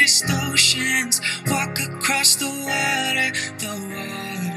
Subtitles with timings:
[0.00, 4.56] greatest oceans, walk across the water, the water.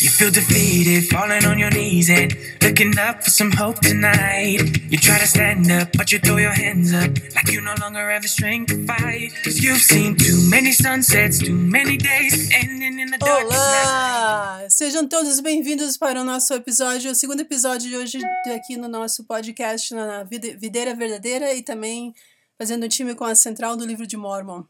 [0.00, 4.58] You feel defeated, falling on your knees and looking up for some hope tonight.
[4.90, 8.10] You try to stand up, but you throw your hands up like you no longer
[8.10, 9.30] have the strength to fight.
[9.44, 13.56] Cause you've seen too many sunsets, too many days ending in the darkness.
[13.56, 14.66] Olá!
[14.68, 18.18] Sejam todos bem-vindos para o nosso episódio, o segundo episódio de hoje
[18.56, 22.12] aqui no nosso podcast na Vide- Videira Verdadeira e também
[22.58, 24.64] fazendo time com a Central do Livro de Mormon.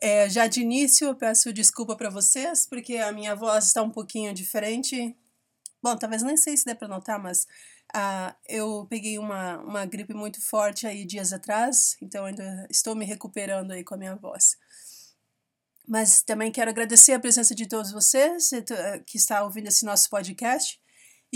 [0.00, 3.90] É, já de início, eu peço desculpa para vocês, porque a minha voz está um
[3.90, 5.16] pouquinho diferente.
[5.82, 7.46] Bom, talvez nem sei se dê para notar, mas
[7.94, 13.04] ah, eu peguei uma, uma gripe muito forte aí dias atrás, então ainda estou me
[13.04, 14.56] recuperando aí com a minha voz.
[15.88, 19.68] Mas também quero agradecer a presença de todos vocês e to- eh, que está ouvindo
[19.68, 20.80] esse nosso podcast.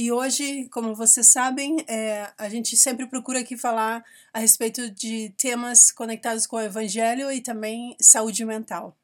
[0.00, 5.28] E hoje, como vocês sabem, é, a gente sempre procura aqui falar a respeito de
[5.36, 8.96] temas conectados com o Evangelho e também saúde mental.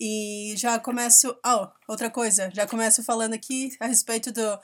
[0.00, 1.38] E já começo.
[1.46, 4.58] Oh, outra coisa, já começo falando aqui a respeito do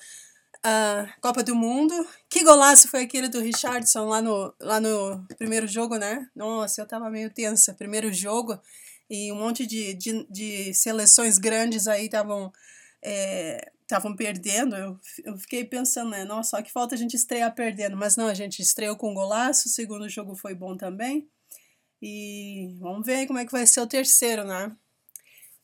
[0.65, 1.95] ah, Copa do Mundo.
[2.29, 6.29] Que golaço foi aquele do Richardson lá no, lá no primeiro jogo, né?
[6.35, 7.73] Nossa, eu tava meio tensa.
[7.75, 8.61] Primeiro jogo
[9.09, 12.53] e um monte de, de, de seleções grandes aí estavam
[13.89, 14.77] estavam perdendo.
[14.77, 16.25] Eu, eu fiquei pensando, né?
[16.25, 17.97] Nossa, só que falta a gente estrear perdendo.
[17.97, 19.67] Mas não, a gente estreou com golaço.
[19.67, 21.27] O segundo jogo foi bom também.
[22.01, 24.77] E vamos ver como é que vai ser o terceiro, né?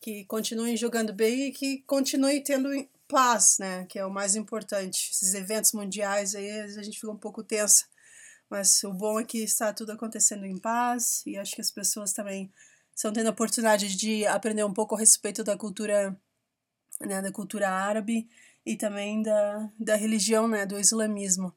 [0.00, 2.69] Que continuem jogando bem e que continue tendo
[3.06, 3.84] paz, né?
[3.89, 5.11] Que é o mais importante.
[5.12, 7.84] Esses eventos mundiais aí, a gente fica um pouco tensa.
[8.48, 12.12] Mas o bom é que está tudo acontecendo em paz e acho que as pessoas
[12.12, 12.50] também
[12.95, 16.17] estão tendo a oportunidade de aprender um pouco a respeito da cultura,
[17.00, 18.28] né, da cultura árabe
[18.64, 21.55] e também da, da religião, né, do islamismo.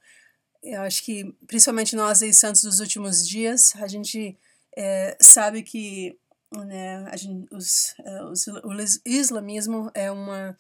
[0.64, 4.38] Eu acho que, principalmente nós aí, santos dos últimos dias, a gente
[4.76, 6.18] é, sabe que
[6.52, 10.56] né, gente, os, é, os, o is- islamismo é uma.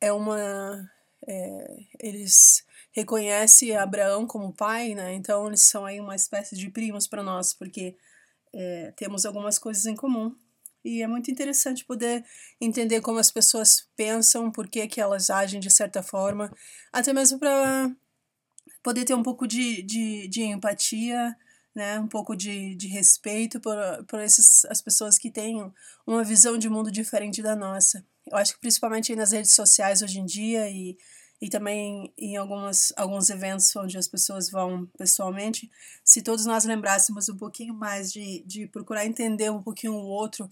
[0.00, 0.90] É uma
[1.26, 5.14] é, eles reconhecem Abraão como pai, né?
[5.14, 7.96] Então eles são aí uma espécie de primos para nós, porque
[8.52, 10.34] é, temos algumas coisas em comum.
[10.86, 12.24] E é muito interessante poder
[12.60, 16.48] entender como as pessoas pensam, por que, que elas agem de certa forma,
[16.92, 17.90] até mesmo para
[18.84, 21.36] poder ter um pouco de, de, de empatia,
[21.74, 21.98] né?
[21.98, 23.76] um pouco de, de respeito por,
[24.06, 25.72] por essas, as pessoas que têm
[26.06, 28.06] uma visão de mundo diferente da nossa.
[28.24, 30.96] Eu acho que principalmente nas redes sociais hoje em dia e,
[31.40, 35.70] e também em algumas, alguns eventos onde as pessoas vão pessoalmente,
[36.04, 40.48] se todos nós lembrássemos um pouquinho mais de, de procurar entender um pouquinho o outro,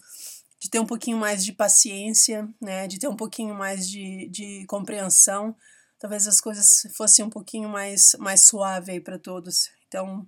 [0.59, 4.65] de ter um pouquinho mais de paciência, né, de ter um pouquinho mais de, de
[4.67, 5.55] compreensão,
[5.97, 9.71] talvez as coisas fossem um pouquinho mais, mais suave para todos.
[9.87, 10.27] Então,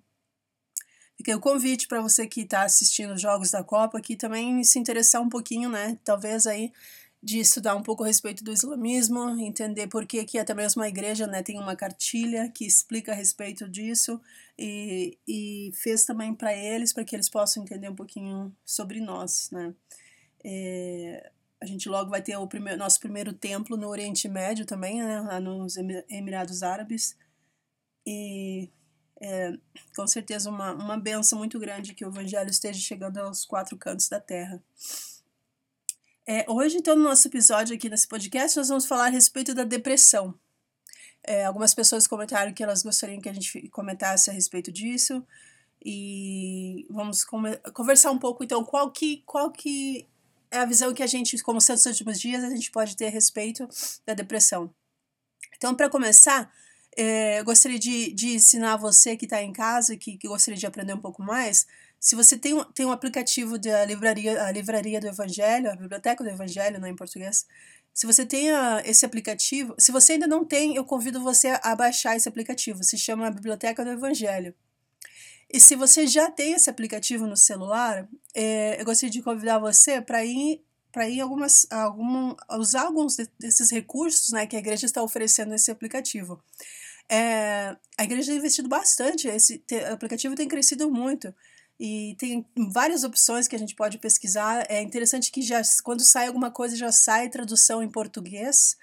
[1.16, 4.80] fica o convite para você que está assistindo os Jogos da Copa, que também se
[4.80, 6.72] interessar um pouquinho, né, talvez aí
[7.22, 10.88] de estudar um pouco a respeito do islamismo, entender por que, que até mesmo a
[10.88, 14.22] igreja né, tem uma cartilha que explica a respeito disso
[14.58, 19.50] e, e fez também para eles, para que eles possam entender um pouquinho sobre nós.
[19.52, 19.74] Né?
[20.44, 25.02] É, a gente logo vai ter o primeiro, nosso primeiro templo no Oriente Médio também,
[25.02, 27.18] né, lá nos Emi- Emirados Árabes.
[28.06, 28.70] E
[29.20, 29.54] é,
[29.96, 34.08] com certeza uma, uma benção muito grande que o evangelho esteja chegando aos quatro cantos
[34.08, 34.64] da terra.
[36.30, 39.64] É, hoje, então, no nosso episódio aqui nesse podcast, nós vamos falar a respeito da
[39.64, 40.38] depressão.
[41.24, 45.26] É, algumas pessoas comentaram que elas gostariam que a gente comentasse a respeito disso.
[45.84, 47.24] E vamos
[47.74, 50.06] conversar um pouco, então, qual que, qual que
[50.52, 53.08] é a visão que a gente, como Santos dos Últimos Dias, a gente pode ter
[53.08, 53.66] a respeito
[54.06, 54.70] da depressão.
[55.56, 56.52] Então, para começar,
[56.98, 60.66] é, eu gostaria de, de ensinar você que está em casa que, que gostaria de
[60.66, 61.66] aprender um pouco mais.
[62.00, 66.24] Se você tem, um- tem um aplicativo da livraria, a livraria do Evangelho, a biblioteca
[66.24, 67.46] do Evangelho, não em português,
[67.94, 71.76] se você tem a- esse aplicativo, se você ainda não tem, eu convido você a
[71.76, 72.84] baixar esse aplicativo.
[72.84, 74.54] Se chama Biblioteca do Evangelho.
[75.52, 80.02] E se você já tem esse aplicativo no celular, é, eu gostaria de convidar você
[80.02, 80.62] para ir
[80.92, 85.50] para ir algumas algum, usar alguns de- desses recursos né, que a igreja está oferecendo
[85.52, 86.42] nesse aplicativo.
[87.10, 91.34] É, a igreja tem investido bastante, esse aplicativo tem crescido muito
[91.80, 94.66] e tem várias opções que a gente pode pesquisar.
[94.70, 98.76] É interessante que já quando sai alguma coisa já sai tradução em português.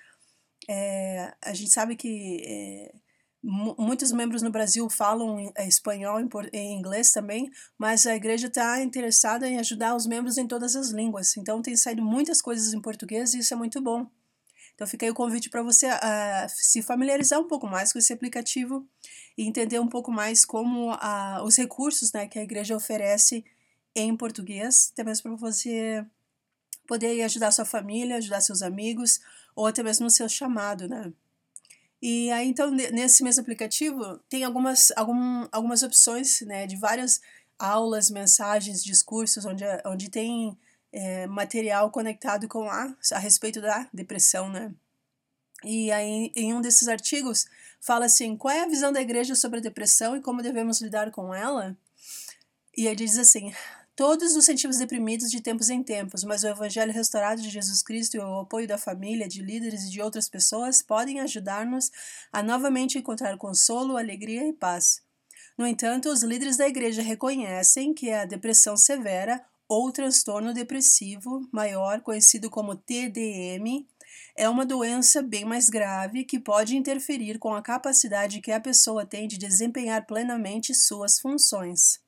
[0.69, 2.95] É, a gente sabe que é,
[3.43, 6.19] mu- muitos membros no Brasil falam é, espanhol
[6.53, 10.91] e inglês também, mas a igreja está interessada em ajudar os membros em todas as
[10.91, 11.37] línguas.
[11.37, 14.07] Então tem saído muitas coisas em português e isso é muito bom.
[14.75, 18.13] Então fica aí o convite para você ah, se familiarizar um pouco mais com esse
[18.13, 18.89] aplicativo
[19.37, 23.45] e entender um pouco mais como ah, os recursos né, que a igreja oferece
[23.95, 26.05] em português, até mesmo para você
[26.87, 29.21] poder ajudar sua família, ajudar seus amigos,
[29.55, 31.13] ou até mesmo no seu chamado, né?
[32.03, 37.21] E aí, então, nesse mesmo aplicativo, tem algumas, algum, algumas opções, né, de várias
[37.59, 40.59] aulas, mensagens, discursos, onde, onde tem
[40.93, 44.75] é, material conectado com a, a respeito da depressão, né?
[45.65, 47.47] E aí, em um desses artigos,
[47.81, 51.11] fala assim: qual é a visão da igreja sobre a depressão e como devemos lidar
[51.11, 51.77] com ela?
[52.77, 53.53] E ele diz assim:
[53.97, 58.17] Todos nos sentimos deprimidos de tempos em tempos, mas o Evangelho restaurado de Jesus Cristo
[58.17, 61.93] e o apoio da família, de líderes e de outras pessoas podem ajudar-nos
[62.33, 65.01] a novamente encontrar consolo, alegria e paz.
[65.57, 72.01] No entanto, os líderes da igreja reconhecem que a depressão severa ou transtorno depressivo maior,
[72.01, 73.87] conhecido como TDM,
[74.37, 79.07] é uma doença bem mais grave que pode interferir com a capacidade que a pessoa
[79.07, 82.03] tem de desempenhar plenamente suas funções.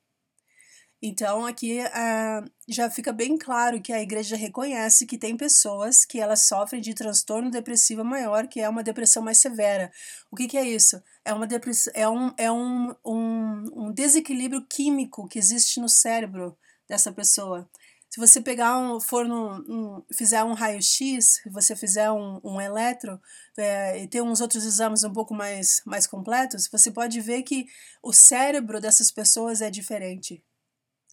[0.99, 6.19] Então, aqui uh, já fica bem claro que a igreja reconhece que tem pessoas que
[6.19, 9.91] elas sofrem de transtorno depressivo maior, que é uma depressão mais severa.
[10.31, 10.99] O que, que é isso?
[11.23, 16.57] É, uma depressão, é, um, é um, um, um desequilíbrio químico que existe no cérebro
[16.89, 17.69] dessa pessoa.
[18.09, 23.19] Se você pegar um, for no, um, fizer um raio-x, você fizer um, um eletro
[23.57, 27.67] é, e ter uns outros exames um pouco mais, mais completos, você pode ver que
[28.01, 30.43] o cérebro dessas pessoas é diferente.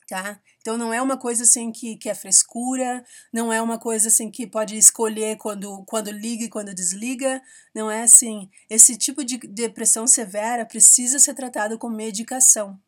[0.09, 0.39] Tá?
[0.61, 3.03] Então não é uma coisa assim que, que é frescura,
[3.33, 7.41] não é uma coisa assim que pode escolher quando, quando liga e quando desliga,
[7.75, 8.51] não é assim.
[8.69, 12.79] Esse tipo de depressão severa precisa ser tratado com medicação.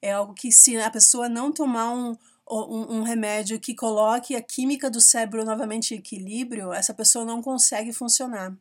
[0.00, 2.16] É algo que se a pessoa não tomar um,
[2.48, 7.42] um, um, remédio que coloque a química do cérebro novamente em equilíbrio, essa pessoa não
[7.42, 8.56] consegue funcionar.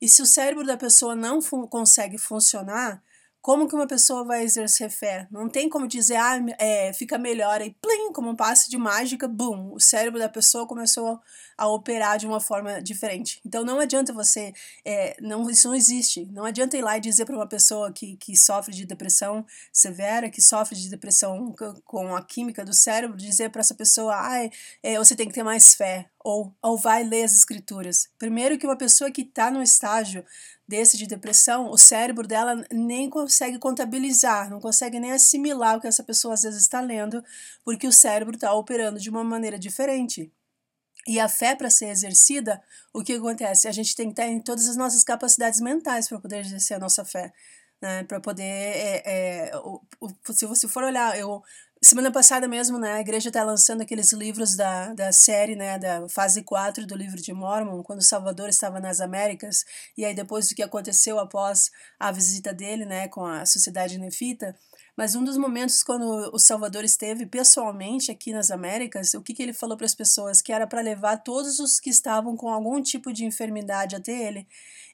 [0.00, 3.02] E se o cérebro da pessoa não fun consegue funcionar,
[3.44, 5.28] como que uma pessoa vai exercer fé?
[5.30, 9.28] Não tem como dizer, ah, é, fica melhor, e plim, como um passe de mágica,
[9.28, 11.20] boom, o cérebro da pessoa começou
[11.58, 13.42] a operar de uma forma diferente.
[13.44, 16.24] Então não adianta você, é, não, isso não existe.
[16.32, 20.30] Não adianta ir lá e dizer para uma pessoa que, que sofre de depressão severa,
[20.30, 21.54] que sofre de depressão
[21.84, 24.50] com a química do cérebro, dizer para essa pessoa, ah,
[24.82, 28.08] é, você tem que ter mais fé, ou, ou vai ler as escrituras.
[28.18, 30.24] Primeiro que uma pessoa que está no estágio
[30.66, 35.86] desse de depressão, o cérebro dela nem consegue contabilizar, não consegue nem assimilar o que
[35.86, 37.22] essa pessoa às vezes está lendo,
[37.64, 40.32] porque o cérebro está operando de uma maneira diferente.
[41.06, 42.62] E a fé, para ser exercida,
[42.92, 43.68] o que acontece?
[43.68, 46.80] A gente tem que estar em todas as nossas capacidades mentais para poder exercer a
[46.80, 47.32] nossa fé.
[47.82, 51.42] Né, para poder, é, é, o, o, se você for olhar, eu
[51.84, 56.08] Semana passada mesmo, né, a igreja está lançando aqueles livros da, da série, né, da
[56.08, 60.54] fase 4 do livro de Mormon, quando Salvador estava nas Américas, e aí depois do
[60.54, 61.70] que aconteceu após
[62.00, 64.56] a visita dele, né, com a sociedade nefita,
[64.96, 69.42] mas um dos momentos quando o Salvador esteve pessoalmente aqui nas Américas, o que, que
[69.42, 70.40] ele falou para as pessoas?
[70.40, 74.46] Que era para levar todos os que estavam com algum tipo de enfermidade até ele.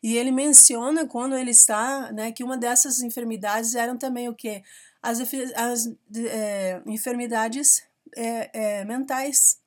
[0.03, 4.63] E ele menciona quando ele está, né, que uma dessas enfermidades eram também o quê?
[5.03, 5.21] As,
[5.55, 5.87] as
[6.17, 7.83] é, enfermidades
[8.17, 9.59] é, é, mentais,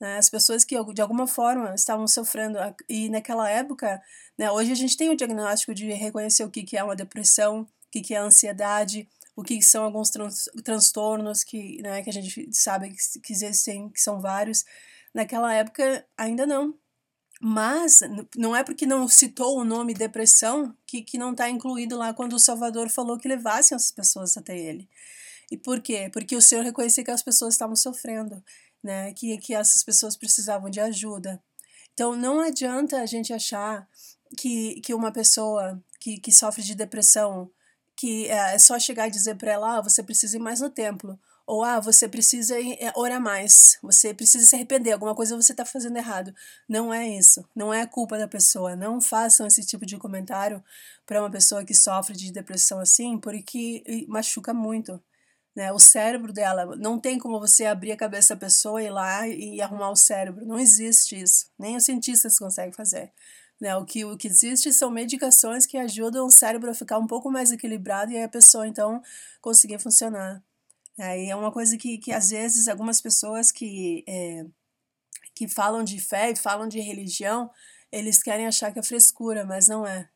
[0.00, 0.16] né?
[0.16, 2.58] as pessoas que de alguma forma estavam sofrendo.
[2.88, 4.00] E naquela época,
[4.38, 7.62] né, hoje a gente tem o diagnóstico de reconhecer o que, que é uma depressão,
[7.62, 12.12] o que, que é ansiedade, o que são alguns trans, transtornos que, né, que a
[12.12, 14.64] gente sabe que, que existem, que são vários.
[15.14, 16.74] Naquela época, ainda não.
[17.42, 18.00] Mas
[18.36, 22.34] não é porque não citou o nome depressão que, que não está incluído lá quando
[22.34, 24.86] o Salvador falou que levassem as pessoas até ele.
[25.50, 26.10] E por quê?
[26.12, 28.44] Porque o Senhor reconhecia que as pessoas estavam sofrendo,
[28.82, 29.14] né?
[29.14, 31.42] que, que essas pessoas precisavam de ajuda.
[31.94, 33.88] Então não adianta a gente achar
[34.36, 37.50] que, que uma pessoa que, que sofre de depressão,
[37.96, 40.68] que é, é só chegar e dizer para ela, ah, você precisa ir mais no
[40.68, 41.18] templo
[41.50, 45.64] ou, ah, você precisa é, orar mais, você precisa se arrepender, alguma coisa você está
[45.64, 46.32] fazendo errado.
[46.68, 48.76] Não é isso, não é culpa da pessoa.
[48.76, 50.62] Não façam esse tipo de comentário
[51.04, 55.02] para uma pessoa que sofre de depressão assim, porque machuca muito.
[55.56, 55.72] Né?
[55.72, 59.26] O cérebro dela, não tem como você abrir a cabeça da pessoa e ir lá
[59.26, 60.46] e arrumar o cérebro.
[60.46, 61.50] Não existe isso.
[61.58, 63.12] Nem os cientistas conseguem fazer.
[63.60, 63.74] Né?
[63.76, 67.28] O, que, o que existe são medicações que ajudam o cérebro a ficar um pouco
[67.28, 69.02] mais equilibrado e aí a pessoa então
[69.40, 70.40] conseguir funcionar.
[70.98, 74.44] Aí é uma coisa que, que às vezes algumas pessoas que, é,
[75.34, 77.50] que falam de fé e falam de religião,
[77.90, 80.08] eles querem achar que é frescura, mas não é.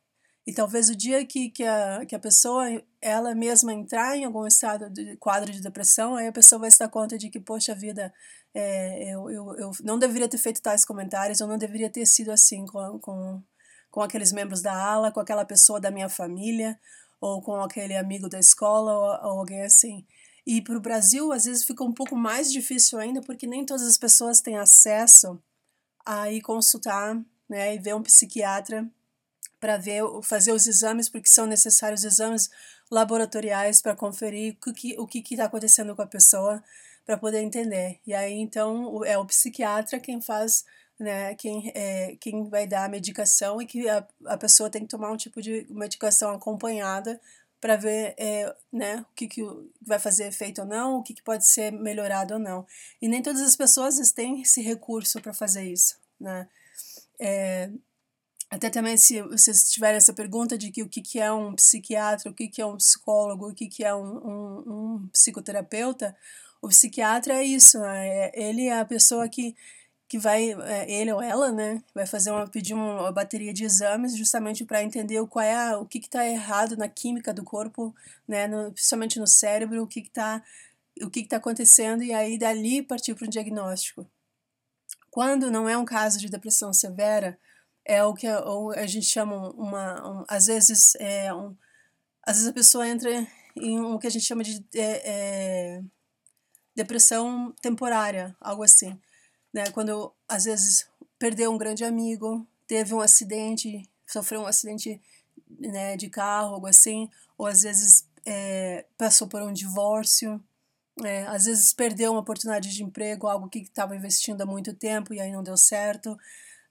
[0.47, 2.66] E talvez o dia que, que, a, que a pessoa,
[3.00, 6.78] ela mesma entrar em algum estado de quadro de depressão, aí a pessoa vai se
[6.78, 8.12] dar conta de que, poxa vida,
[8.52, 12.31] é, eu, eu, eu não deveria ter feito tais comentários, eu não deveria ter sido
[12.31, 13.43] assim com, com,
[13.90, 16.78] com aqueles membros da ala, com aquela pessoa da minha família,
[17.21, 20.07] ou com aquele amigo da escola, ou, ou alguém assim.
[20.46, 23.86] E para o Brasil, às vezes fica um pouco mais difícil ainda, porque nem todas
[23.86, 25.42] as pessoas têm acesso
[26.04, 28.86] a ir consultar né, e ver um psiquiatra
[29.58, 32.50] para ver, fazer os exames, porque são necessários exames
[32.90, 36.62] laboratoriais para conferir o que o que está acontecendo com a pessoa,
[37.06, 37.98] para poder entender.
[38.06, 40.64] E aí, então, é o psiquiatra quem faz
[40.98, 44.88] né, quem, é, quem vai dar a medicação e que a, a pessoa tem que
[44.88, 47.20] tomar um tipo de medicação acompanhada
[47.64, 49.42] para ver é, né, o que, que
[49.80, 52.66] vai fazer efeito ou não, o que, que pode ser melhorado ou não.
[53.00, 55.97] E nem todas as pessoas têm esse recurso para fazer isso.
[56.21, 56.47] Né?
[57.18, 57.71] É,
[58.50, 62.30] até também se vocês tiverem essa pergunta de que o que, que é um psiquiatra,
[62.30, 66.14] o que, que é um psicólogo, o que, que é um, um, um psicoterapeuta,
[66.61, 68.30] o psiquiatra é isso, né?
[68.35, 69.56] ele é a pessoa que
[70.08, 74.16] que vai, é, ele ou ela, né, vai fazer uma, pedir uma bateria de exames
[74.16, 77.94] justamente para entender qual é o que está errado na química do corpo,
[78.28, 80.42] né, no, principalmente no cérebro, o que está
[81.02, 84.06] o que está acontecendo e aí dali partir para um diagnóstico.
[85.11, 87.37] Quando não é um caso de depressão severa,
[87.84, 91.56] é o que ou a gente chama uma, um, às vezes é um,
[92.23, 93.11] às vezes a pessoa entra
[93.56, 95.82] em o que a gente chama de é, é,
[96.76, 98.99] depressão temporária, algo assim
[99.54, 99.70] né?
[99.70, 105.00] Quando às vezes perdeu um grande amigo, teve um acidente, sofreu um acidente
[105.49, 107.08] né, de carro, algo assim,
[107.38, 110.42] ou às vezes é, passou por um divórcio,
[111.04, 115.14] é, às vezes perdeu uma oportunidade de emprego, algo que estava investindo há muito tempo
[115.14, 116.18] e aí não deu certo.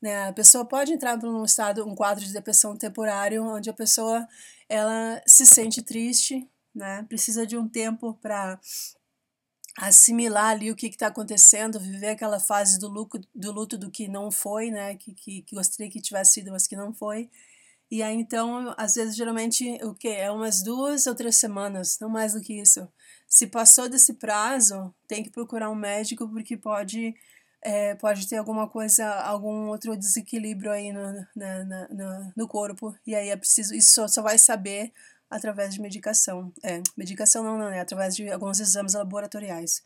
[0.02, 0.28] Né?
[0.28, 4.28] A pessoa pode entrar num estado, um quadro de depressão temporário, onde a pessoa
[4.68, 7.04] ela se sente triste, né?
[7.04, 8.60] precisa de um tempo para
[9.78, 14.08] assimilar ali o que está acontecendo, viver aquela fase do luto, do luto do que
[14.08, 14.96] não foi, né?
[14.96, 17.30] Que, que, que gostaria que tivesse sido, mas que não foi.
[17.90, 20.08] E aí, então, às vezes, geralmente, o que?
[20.08, 22.88] É umas duas ou três semanas, não mais do que isso.
[23.28, 27.16] Se passou desse prazo, tem que procurar um médico, porque pode,
[27.62, 32.96] é, pode ter alguma coisa, algum outro desequilíbrio aí no, na, na, no, corpo.
[33.06, 34.92] E aí é preciso, isso só, só vai saber
[35.34, 36.54] através de medicação.
[36.64, 39.84] É, medicação não, não, é através de alguns exames laboratoriais.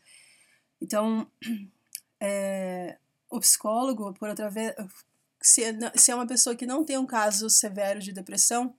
[0.80, 1.26] Então,
[2.20, 2.98] é,
[3.30, 4.74] o psicólogo, por outra vez,
[5.40, 8.74] se, é, se é uma pessoa que não tem um caso severo de depressão,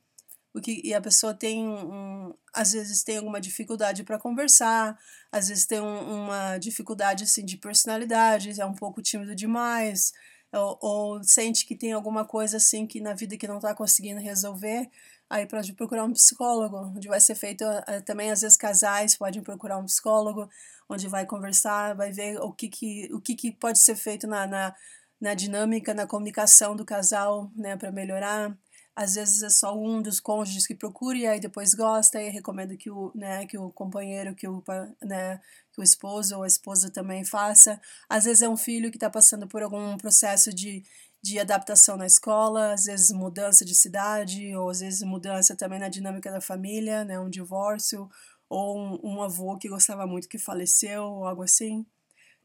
[0.54, 4.98] o que, e a pessoa tem, um, às vezes tem alguma dificuldade para conversar,
[5.32, 10.12] às vezes tem um, uma dificuldade assim de personalidade, é um pouco tímido demais,
[10.52, 14.20] ou, ou sente que tem alguma coisa assim que na vida que não está conseguindo
[14.20, 14.90] resolver,
[15.30, 19.44] aí pode procurar um psicólogo, onde vai ser feito eh, também às vezes casais podem
[19.44, 20.50] procurar um psicólogo,
[20.90, 24.48] onde vai conversar, vai ver o que que o que, que pode ser feito na,
[24.48, 24.76] na,
[25.22, 28.58] na dinâmica, na comunicação do casal, né, para melhorar.
[28.96, 32.76] Às vezes é só um dos cônjuges que procura e aí depois gosta e recomenda
[32.76, 34.62] que o, né, que o companheiro, que o,
[35.02, 35.40] né,
[35.72, 37.80] que o esposo ou a esposa também faça.
[38.10, 40.84] Às vezes é um filho que está passando por algum processo de
[41.22, 45.90] de adaptação na escola, às vezes mudança de cidade, ou às vezes mudança também na
[45.90, 48.10] dinâmica da família, né, um divórcio,
[48.48, 51.86] ou um, um avô que gostava muito que faleceu, ou algo assim.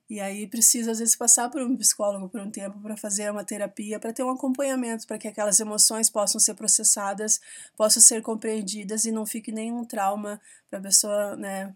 [0.08, 3.44] E aí precisa às vezes passar por um psicólogo por um tempo para fazer uma
[3.44, 7.40] terapia, para ter um acompanhamento, para que aquelas emoções possam ser processadas,
[7.76, 11.74] possam ser compreendidas e não fique nenhum trauma para a pessoa, né,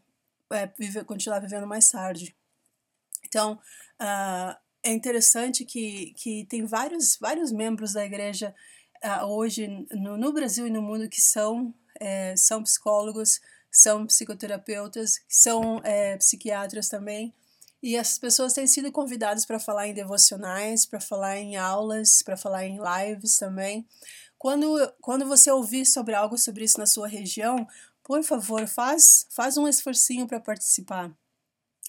[0.53, 2.37] é, viver, continuar vivendo mais tarde.
[3.25, 3.59] Então,
[4.01, 8.55] uh, é interessante que, que tem vários, vários membros da igreja
[9.05, 13.39] uh, hoje no, no Brasil e no mundo que são, é, são psicólogos,
[13.71, 17.35] são psicoterapeutas, são é, psiquiatras também.
[17.83, 22.37] E as pessoas têm sido convidadas para falar em devocionais, para falar em aulas, para
[22.37, 23.87] falar em lives também.
[24.39, 27.67] Quando, quando você ouvir sobre algo sobre isso na sua região,
[28.03, 31.13] por favor, faz, faz um esforcinho para participar.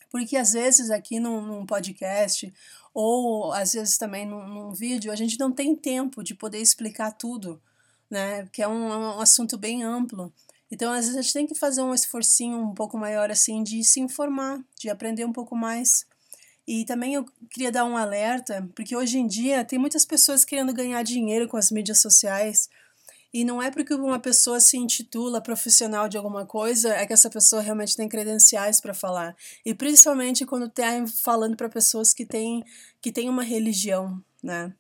[0.09, 2.51] Porque às vezes aqui num, num podcast
[2.93, 7.11] ou às vezes também num, num, vídeo, a gente não tem tempo de poder explicar
[7.11, 7.61] tudo,
[8.09, 8.47] né?
[8.51, 10.33] Que é um, é um assunto bem amplo.
[10.71, 13.83] Então, às vezes, a gente tem que fazer um esforcinho um pouco maior, assim, de
[13.83, 16.05] se informar, de aprender um pouco mais.
[16.67, 20.71] E também eu queria dar um alerta, porque hoje em dia tem muitas pessoas querendo
[20.71, 22.69] ganhar dinheiro com as mídias sociais,
[23.33, 27.29] e não é porque uma pessoa se intitula profissional de alguma coisa é que essa
[27.29, 29.35] pessoa realmente tem credenciais para falar.
[29.63, 32.63] E principalmente quando está falando para pessoas que têm
[33.01, 34.73] que têm uma religião, né?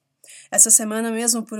[0.51, 1.59] Essa semana mesmo, por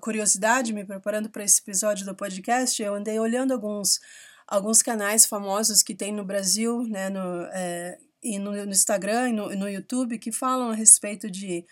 [0.00, 4.00] curiosidade, me preparando para esse episódio do podcast, eu andei olhando alguns
[4.46, 9.32] alguns canais famosos que tem no Brasil, né, no, é, e no, no Instagram e
[9.32, 11.66] no, no YouTube que falam a respeito de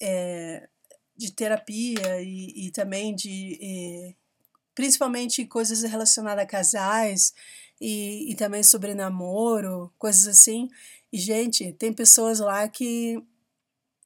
[0.00, 0.66] é,
[1.16, 4.14] de terapia e, e também de,
[4.74, 7.32] principalmente coisas relacionadas a casais
[7.80, 10.68] e, e também sobre namoro, coisas assim.
[11.12, 13.22] E, gente, tem pessoas lá que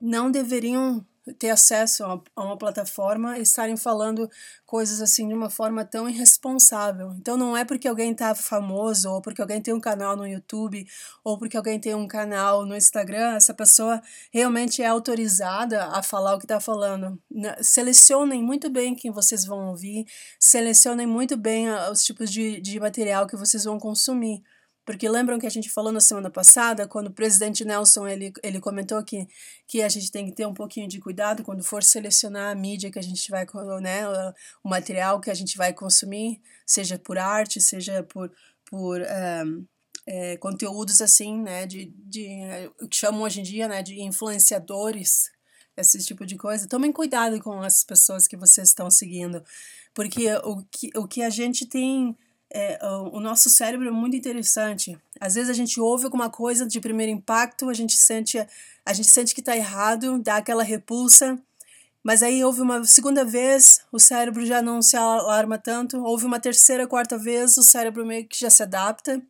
[0.01, 1.05] não deveriam
[1.35, 4.31] ter acesso a, a uma plataforma e estarem falando
[4.67, 7.13] coisas assim de uma forma tão irresponsável.
[7.19, 10.87] Então não é porque alguém tá famoso ou porque alguém tem um canal no YouTube
[11.25, 16.35] ou porque alguém tem um canal no Instagram, essa pessoa realmente é autorizada a falar
[16.35, 17.19] o que está falando.
[17.61, 20.07] Selecionem muito bem quem vocês vão ouvir,
[20.39, 24.43] selecionem muito bem os tipos de, de material que vocês vão consumir.
[24.89, 28.59] Porque lembram que a gente falou na semana passada, quando o presidente Nelson ele, ele
[28.59, 29.29] comentou que,
[29.67, 32.91] que a gente tem que ter um pouquinho de cuidado quando for selecionar a mídia
[32.91, 33.47] que a gente vai,
[33.83, 34.09] né,
[34.65, 38.33] o material que a gente vai consumir, seja por arte, seja por,
[38.65, 39.67] por um,
[40.07, 42.27] é, conteúdos assim, né, de, de
[42.89, 45.31] que chamam hoje em dia, né, de influenciadores,
[45.77, 46.67] esse tipo de coisa.
[46.67, 49.45] Tomem cuidado com as pessoas que vocês estão seguindo,
[49.93, 52.17] porque o que, o que a gente tem
[52.51, 52.79] é,
[53.13, 54.99] o nosso cérebro é muito interessante.
[55.21, 58.39] Às vezes a gente ouve alguma coisa de primeiro impacto, a gente sente,
[58.85, 61.39] a gente sente que está errado, dá aquela repulsa,
[62.03, 66.41] mas aí houve uma segunda vez, o cérebro já não se alarma tanto, houve uma
[66.41, 69.21] terceira, quarta vez, o cérebro meio que já se adapta,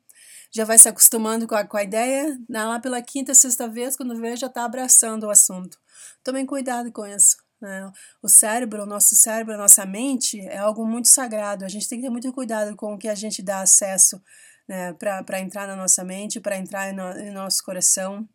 [0.51, 4.17] já vai se acostumando com a, com a ideia, lá pela quinta, sexta vez, quando
[4.17, 5.79] vê, já está abraçando o assunto.
[6.23, 7.28] Tomem cuidado com isso.
[7.61, 7.91] Né?
[8.23, 11.65] O cérebro, o nosso cérebro, a nossa mente é algo muito sagrado.
[11.65, 14.23] A gente tem que ter muito cuidado com o que a gente dá acesso
[14.69, 18.29] né, para entrar na nossa mente, para entrar no, em nosso coração,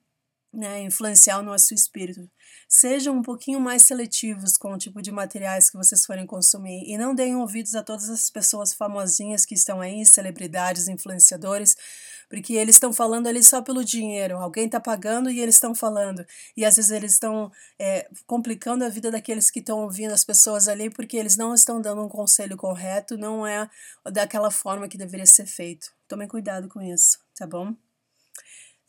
[0.51, 2.29] né, influenciar o nosso espírito.
[2.67, 6.97] Sejam um pouquinho mais seletivos com o tipo de materiais que vocês forem consumir e
[6.97, 11.75] não deem ouvidos a todas as pessoas famosinhas que estão aí, celebridades, influenciadores,
[12.33, 14.39] porque eles estão falando ali só pelo dinheiro.
[14.39, 16.25] Alguém está pagando e eles estão falando.
[16.57, 20.67] E às vezes eles estão é, complicando a vida daqueles que estão ouvindo as pessoas
[20.67, 23.69] ali, porque eles não estão dando um conselho correto, não é
[24.11, 25.93] daquela forma que deveria ser feito.
[26.07, 27.75] Tomem cuidado com isso, tá bom?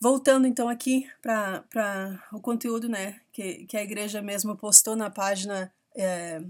[0.01, 1.63] Voltando então aqui para
[2.33, 6.41] o conteúdo né, que, que a igreja mesmo postou na página é,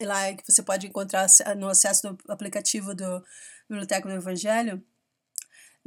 [0.00, 3.24] lá que você pode encontrar no acesso do aplicativo do
[3.68, 4.80] Biblioteca do Evangelho,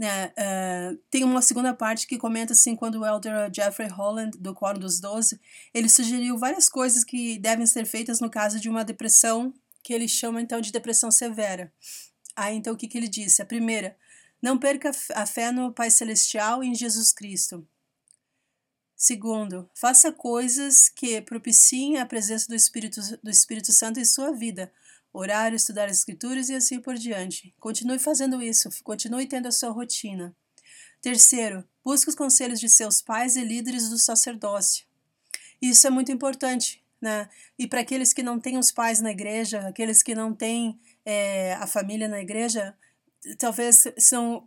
[0.02, 4.52] né, uh, tem uma segunda parte que comenta assim, quando o elder Jeffrey Holland, do
[4.52, 5.40] Quórum dos Doze,
[5.72, 10.08] ele sugeriu várias coisas que devem ser feitas no caso de uma depressão, que ele
[10.08, 11.72] chama então de depressão severa.
[12.36, 13.44] Aí então o que, que ele disse?
[13.44, 13.96] A primeira,
[14.42, 17.64] não perca a fé no Pai Celestial e em Jesus Cristo.
[18.98, 24.74] Segundo, faça coisas que propiciem a presença do Espírito, do Espírito Santo em sua vida,
[25.13, 27.54] orar, estudar as escrituras e assim por diante.
[27.60, 30.36] Continue fazendo isso, continue tendo a sua rotina.
[31.02, 34.86] Terceiro, busque os conselhos de seus pais e líderes do sacerdócio.
[35.62, 37.30] Isso é muito importante, né?
[37.58, 41.54] E para aqueles que não têm os pais na igreja, aqueles que não têm é,
[41.56, 42.76] a família na igreja,
[43.38, 44.46] talvez são,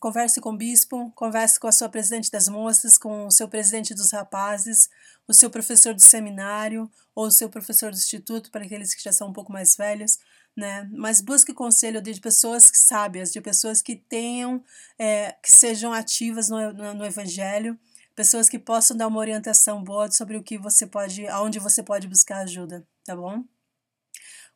[0.00, 3.94] converse com o bispo, converse com a sua presidente das moças, com o seu presidente
[3.94, 4.88] dos rapazes,
[5.28, 9.12] o seu professor do seminário ou o seu professor do instituto, para aqueles que já
[9.12, 10.18] são um pouco mais velhos,
[10.56, 10.88] né?
[10.92, 14.62] Mas busque conselho de pessoas sábias, de pessoas que tenham,
[14.98, 17.78] é, que sejam ativas no, no, no evangelho,
[18.14, 22.08] pessoas que possam dar uma orientação boa sobre o que você pode, aonde você pode
[22.08, 23.44] buscar ajuda, tá bom?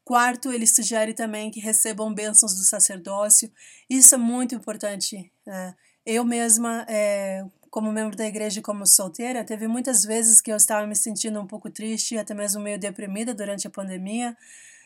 [0.05, 3.51] Quarto, ele sugere também que recebam bênçãos do sacerdócio.
[3.89, 5.33] Isso é muito importante.
[5.47, 5.75] Né?
[6.05, 10.57] Eu mesma, é, como membro da igreja e como solteira, teve muitas vezes que eu
[10.57, 14.37] estava me sentindo um pouco triste, até mesmo meio deprimida durante a pandemia.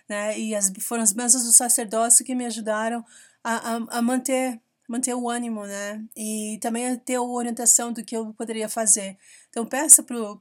[0.09, 0.39] Né?
[0.39, 3.05] E as, foram as bênçãos do sacerdócio que me ajudaram
[3.43, 6.03] a, a, a manter manter o ânimo, né?
[6.17, 9.19] E também ter a orientação do que eu poderia fazer.
[9.51, 10.39] Então peça pro,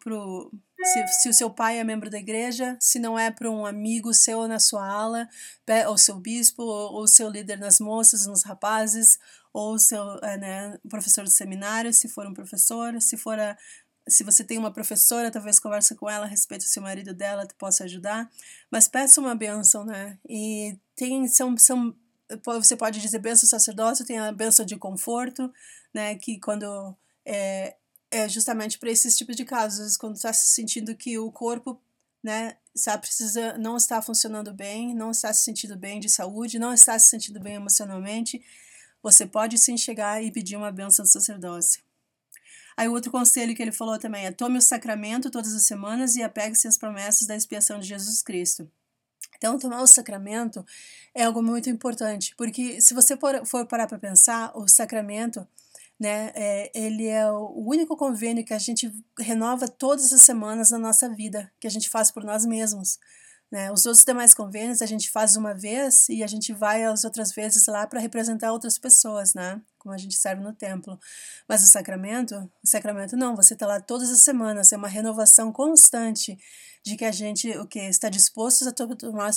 [0.84, 4.14] se, se o seu pai é membro da igreja, se não é para um amigo
[4.14, 5.28] seu na sua ala,
[5.88, 9.18] ou seu bispo, ou o seu líder nas moças, nos rapazes,
[9.52, 13.58] ou seu é, né, professor de seminário, se for um professor, se for a,
[14.08, 17.46] se você tem uma professora, talvez converse com ela a respeito se o marido dela
[17.46, 18.30] te possa ajudar,
[18.72, 20.18] mas peça uma bênção, né?
[20.28, 21.96] E tem são, são
[22.46, 25.52] você pode dizer benção sacerdócio, tem a benção de conforto,
[25.94, 27.76] né, que quando é,
[28.12, 31.82] é justamente para esses tipos de casos, quando está se sentindo que o corpo,
[32.24, 36.74] né, está precisa não está funcionando bem, não está se sentindo bem de saúde, não
[36.74, 38.44] está se sentindo bem emocionalmente,
[39.02, 41.82] você pode sim chegar e pedir uma benção do sacerdócio.
[42.76, 46.22] Aí outro conselho que ele falou também é tome o sacramento todas as semanas e
[46.22, 48.70] apegue-se às promessas da expiação de Jesus Cristo.
[49.38, 50.66] Então, tomar o sacramento
[51.14, 53.16] é algo muito importante, porque se você
[53.46, 55.48] for parar para pensar, o sacramento,
[56.00, 60.78] né, é, ele é o único convênio que a gente renova todas as semanas na
[60.78, 63.00] nossa vida, que a gente faz por nós mesmos.
[63.50, 63.72] Né?
[63.72, 67.32] Os outros demais convênios a gente faz uma vez e a gente vai as outras
[67.32, 69.62] vezes lá para representar outras pessoas, né?
[69.80, 71.00] Como a gente serve no templo.
[71.48, 75.54] Mas o sacramento, o sacramento não, você está lá todas as semanas, é uma renovação
[75.54, 76.38] constante
[76.84, 79.32] de que a gente o que está disposto a tomar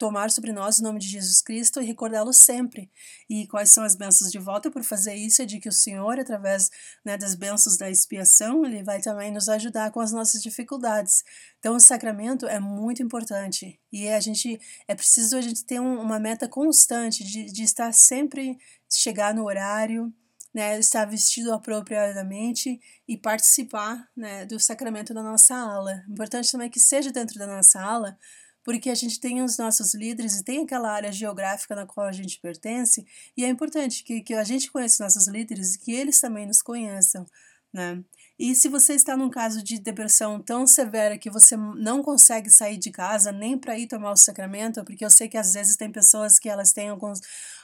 [0.00, 2.90] tomar sobre nós o nome de Jesus Cristo e recordá-lo sempre.
[3.28, 5.42] E quais são as bênçãos de volta por fazer isso?
[5.42, 6.70] É de que o Senhor, através
[7.04, 11.22] né, das bênçãos da expiação, ele vai também nos ajudar com as nossas dificuldades.
[11.58, 14.58] Então, o sacramento é muito importante e a gente
[14.88, 18.56] é preciso a gente ter um, uma meta constante de, de estar sempre
[18.88, 20.10] chegar no horário,
[20.54, 26.02] né, estar vestido apropriadamente e participar né, do sacramento da nossa aula.
[26.08, 28.16] Importante também que seja dentro da nossa aula
[28.64, 32.12] porque a gente tem os nossos líderes e tem aquela área geográfica na qual a
[32.12, 33.04] gente pertence,
[33.36, 36.62] e é importante que, que a gente conheça nossos líderes e que eles também nos
[36.62, 37.26] conheçam,
[37.72, 38.02] né?
[38.38, 42.78] E se você está num caso de depressão tão severa que você não consegue sair
[42.78, 45.92] de casa nem para ir tomar o sacramento, porque eu sei que às vezes tem
[45.92, 47.20] pessoas que elas têm alguns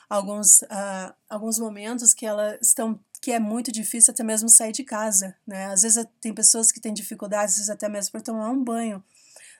[0.09, 4.85] alguns uh, alguns momentos que elas estão que é muito difícil até mesmo sair de
[4.85, 5.67] casa, né?
[5.67, 9.03] Às vezes tem pessoas que têm dificuldades, até mesmo para tomar um banho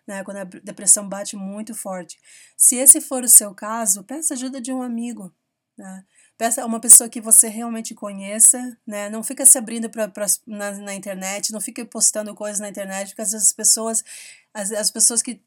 [0.07, 2.19] né, quando a depressão bate muito forte.
[2.57, 5.35] Se esse for o seu caso, peça ajuda de um amigo,
[5.77, 6.05] né?
[6.39, 9.09] Peça uma pessoa que você realmente conheça, né?
[9.09, 13.09] Não fica se abrindo pra, pra, na, na internet, não fica postando coisas na internet,
[13.09, 14.05] porque às vezes as pessoas,
[14.53, 15.41] as, as pessoas que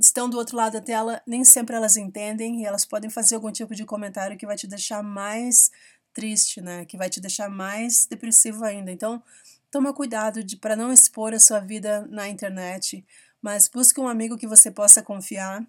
[0.00, 3.52] estão do outro lado da tela, nem sempre elas entendem e elas podem fazer algum
[3.52, 5.70] tipo de comentário que vai te deixar mais
[6.12, 6.84] triste, né?
[6.84, 8.90] Que vai te deixar mais depressivo ainda.
[8.90, 9.22] Então,
[9.70, 13.04] toma cuidado para não expor a sua vida na internet
[13.44, 15.62] mas busque um amigo que você possa confiar,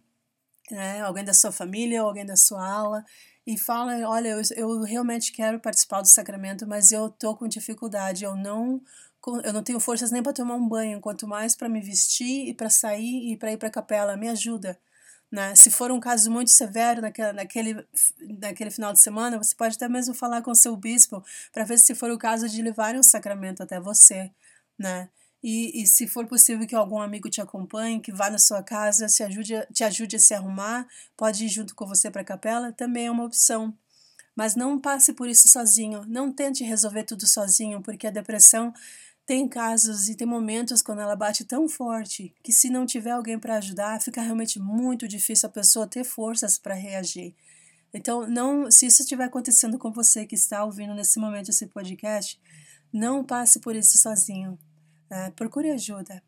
[0.72, 1.02] né?
[1.02, 3.04] alguém da sua família, alguém da sua aula,
[3.46, 8.24] e fala, olha, eu, eu realmente quero participar do sacramento, mas eu tô com dificuldade,
[8.24, 8.82] eu não
[9.44, 12.54] eu não tenho forças nem para tomar um banho, quanto mais para me vestir e
[12.54, 14.80] para sair e para ir para a capela, me ajuda.
[15.32, 15.56] Né?
[15.56, 17.88] Se for um caso muito severo naquele, naquele,
[18.40, 21.96] naquele final de semana, você pode até mesmo falar com seu bispo para ver se
[21.96, 24.32] for o caso de levar um sacramento até você.
[24.78, 25.10] Né?
[25.48, 29.08] E, e se for possível que algum amigo te acompanhe, que vá na sua casa,
[29.08, 32.72] se ajude, te ajude a se arrumar, pode ir junto com você para a capela,
[32.72, 33.72] também é uma opção.
[34.36, 38.74] Mas não passe por isso sozinho, não tente resolver tudo sozinho, porque a depressão
[39.24, 43.38] tem casos e tem momentos quando ela bate tão forte que se não tiver alguém
[43.38, 47.36] para ajudar, fica realmente muito difícil a pessoa ter forças para reagir.
[47.94, 52.42] Então, não, se isso estiver acontecendo com você que está ouvindo nesse momento esse podcast,
[52.92, 54.58] não passe por isso sozinho.
[55.10, 56.22] É, procure ajuda.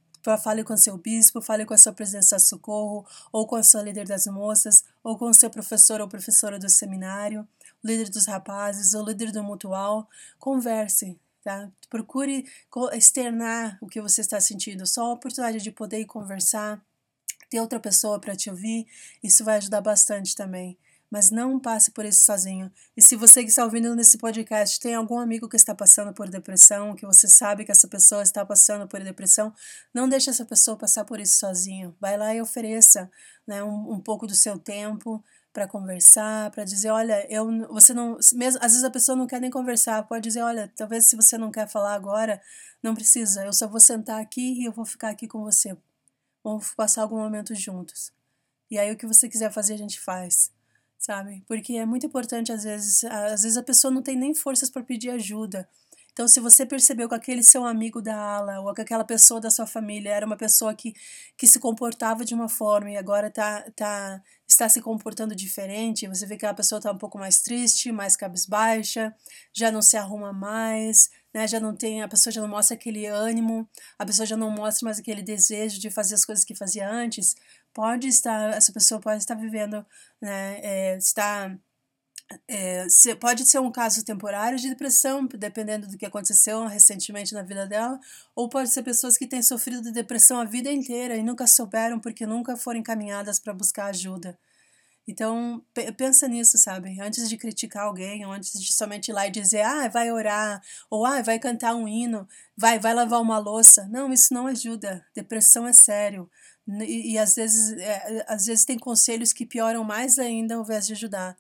[0.44, 3.82] Fale com seu bispo, fale com a sua presença de socorro, ou com a sua
[3.82, 7.48] líder das moças, ou com o seu professor ou professora do seminário,
[7.82, 10.10] líder dos rapazes, ou líder do mutual.
[10.38, 11.72] Converse, tá?
[11.90, 12.46] Procure
[12.92, 14.86] externar o que você está sentindo.
[14.86, 16.84] Só a oportunidade de poder conversar,
[17.50, 18.86] ter outra pessoa para te ouvir,
[19.24, 20.78] isso vai ajudar bastante também
[21.10, 22.72] mas não passe por isso sozinho.
[22.96, 26.30] E se você que está ouvindo nesse podcast tem algum amigo que está passando por
[26.30, 29.54] depressão, que você sabe que essa pessoa está passando por depressão,
[29.94, 31.96] não deixe essa pessoa passar por isso sozinho.
[32.00, 33.10] Vai lá e ofereça
[33.46, 38.18] né, um, um pouco do seu tempo para conversar, para dizer, olha, eu, você não,
[38.34, 41.38] mesmo às vezes a pessoa não quer nem conversar, pode dizer, olha, talvez se você
[41.38, 42.40] não quer falar agora,
[42.84, 45.76] não precisa, eu só vou sentar aqui e eu vou ficar aqui com você.
[46.44, 48.14] Vamos passar algum momento juntos.
[48.70, 50.52] E aí o que você quiser fazer a gente faz
[50.98, 51.44] sabe?
[51.48, 54.84] Porque é muito importante às vezes, às vezes a pessoa não tem nem forças para
[54.84, 55.68] pedir ajuda.
[56.18, 59.52] Então, se você percebeu que aquele seu amigo da ala ou que aquela pessoa da
[59.52, 60.96] sua família era uma pessoa que,
[61.38, 66.26] que se comportava de uma forma e agora tá, tá, está se comportando diferente, você
[66.26, 69.14] vê que a pessoa está um pouco mais triste, mais cabisbaixa,
[69.54, 71.48] já não se arruma mais, né?
[71.48, 74.86] já não tem, a pessoa já não mostra aquele ânimo, a pessoa já não mostra
[74.86, 77.36] mais aquele desejo de fazer as coisas que fazia antes,
[77.78, 79.86] pode estar, essa pessoa pode estar vivendo,
[80.20, 81.56] né, é, está
[82.48, 82.88] é,
[83.22, 88.00] pode ser um caso temporário de depressão, dependendo do que aconteceu recentemente na vida dela,
[88.36, 92.00] ou pode ser pessoas que têm sofrido de depressão a vida inteira e nunca souberam
[92.00, 94.36] porque nunca foram encaminhadas para buscar ajuda.
[95.08, 95.64] Então,
[95.96, 97.00] pensa nisso, sabe?
[97.00, 101.06] Antes de criticar alguém, antes de somente ir lá e dizer, ah, vai orar, ou
[101.06, 103.88] ah, vai cantar um hino, vai, vai lavar uma louça.
[103.88, 105.06] Não, isso não ajuda.
[105.16, 106.30] Depressão é sério.
[106.68, 110.86] E, e às, vezes, é, às vezes tem conselhos que pioram mais ainda ao invés
[110.86, 111.38] de ajudar.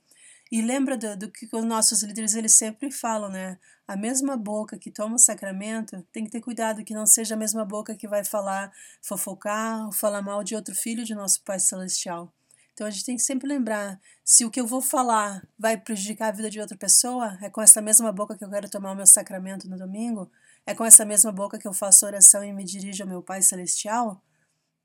[0.51, 3.57] E lembra do, do que os nossos líderes eles sempre falam, né?
[3.85, 7.37] A mesma boca que toma o sacramento tem que ter cuidado que não seja a
[7.37, 11.59] mesma boca que vai falar, fofocar ou falar mal de outro filho de nosso Pai
[11.59, 12.33] Celestial.
[12.73, 16.29] Então a gente tem que sempre lembrar: se o que eu vou falar vai prejudicar
[16.29, 18.95] a vida de outra pessoa, é com essa mesma boca que eu quero tomar o
[18.95, 20.31] meu sacramento no domingo?
[20.65, 23.41] É com essa mesma boca que eu faço oração e me dirijo ao meu Pai
[23.41, 24.21] Celestial?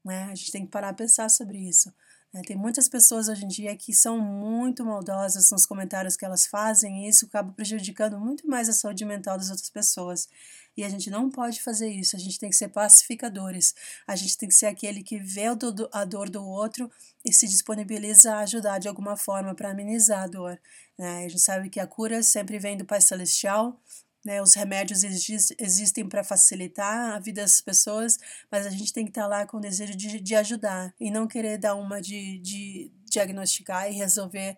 [0.04, 0.24] Né?
[0.24, 1.92] A gente tem que parar a pensar sobre isso.
[2.32, 2.42] Né?
[2.46, 7.04] Tem muitas pessoas hoje em dia que são muito maldosas nos comentários que elas fazem
[7.04, 10.28] e isso acaba prejudicando muito mais a saúde mental das outras pessoas.
[10.74, 13.74] E a gente não pode fazer isso, a gente tem que ser pacificadores,
[14.06, 15.44] a gente tem que ser aquele que vê
[15.92, 16.90] a dor do outro
[17.22, 20.58] e se disponibiliza a ajudar de alguma forma para amenizar a dor.
[20.98, 21.26] Né?
[21.26, 23.78] A gente sabe que a cura sempre vem do Pai Celestial,
[24.24, 28.18] né, os remédios exist, existem para facilitar a vida das pessoas,
[28.50, 31.10] mas a gente tem que estar tá lá com o desejo de, de ajudar e
[31.10, 34.56] não querer dar uma de, de diagnosticar e resolver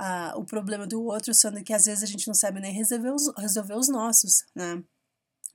[0.00, 3.10] uh, o problema do outro, sendo que às vezes a gente não sabe nem resolver
[3.10, 4.82] os, resolver os nossos, né?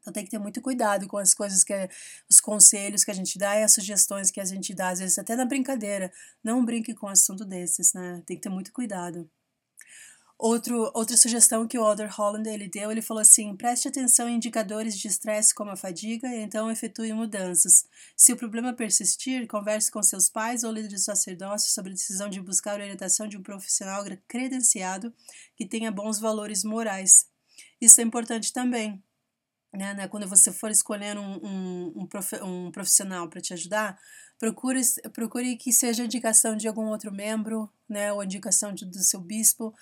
[0.02, 1.74] Então tem que ter muito cuidado com as coisas que
[2.28, 5.20] os conselhos que a gente dá e as sugestões que a gente dá, às vezes
[5.20, 6.12] até na brincadeira.
[6.44, 8.24] Não brinque com um assunto desses, né?
[8.26, 9.30] Tem que ter muito cuidado.
[10.44, 14.38] Outro, outra sugestão que o Alder Holland ele deu, ele falou assim: preste atenção em
[14.38, 17.86] indicadores de estresse como a fadiga e então efetue mudanças.
[18.18, 22.28] Se o problema persistir, converse com seus pais ou líder de sacerdócio sobre a decisão
[22.28, 25.14] de buscar a orientação de um profissional credenciado
[25.56, 27.28] que tenha bons valores morais.
[27.80, 29.00] Isso é importante também.
[29.72, 33.98] Né, né, quando você for escolher um, um, um, prof, um profissional para te ajudar,
[34.38, 34.82] procure,
[35.14, 39.74] procure que seja indicação de algum outro membro, né, ou indicação de, do seu bispo,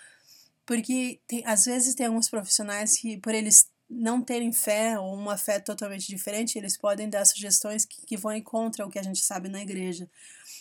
[0.70, 5.36] porque tem, às vezes tem alguns profissionais que, por eles não terem fé ou uma
[5.36, 9.20] fé totalmente diferente, eles podem dar sugestões que, que vão contra o que a gente
[9.20, 10.08] sabe na igreja.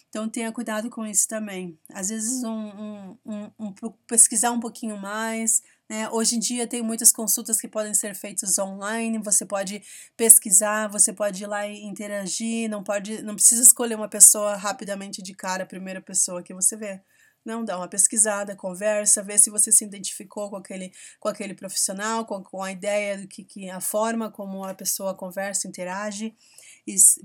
[0.09, 1.79] Então tenha cuidado com isso também.
[1.93, 3.75] Às vezes um, um, um, um
[4.07, 5.61] pesquisar um pouquinho mais.
[5.91, 6.09] Né?
[6.09, 9.19] Hoje em dia tem muitas consultas que podem ser feitas online.
[9.19, 9.83] Você pode
[10.17, 12.71] pesquisar, você pode ir lá e interagir.
[12.71, 16.79] Não pode, não precisa escolher uma pessoa rapidamente de cara, a primeira pessoa que você
[16.79, 16.99] vê.
[17.49, 22.27] Não, dá uma pesquisada, conversa, vê se você se identificou com aquele, com aquele profissional,
[22.27, 26.35] com, com a ideia do que, que a forma como a pessoa conversa, interage,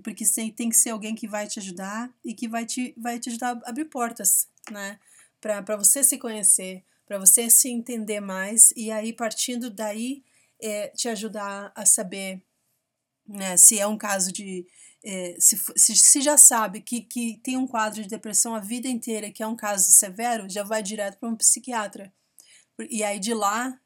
[0.01, 3.19] porque tem, tem que ser alguém que vai te ajudar e que vai te, vai
[3.19, 4.97] te ajudar a abrir portas, né?
[5.41, 10.23] Para você se conhecer, para você se entender mais, e aí partindo daí
[10.61, 12.41] é, te ajudar a saber
[13.27, 14.65] né, se é um caso de,
[15.05, 19.31] é, se, se, já sabe que, que tem um quadro de depressão a vida inteira,
[19.31, 22.13] que é um caso severo, já vai direto para um psiquiatra.
[22.89, 23.77] E aí de lá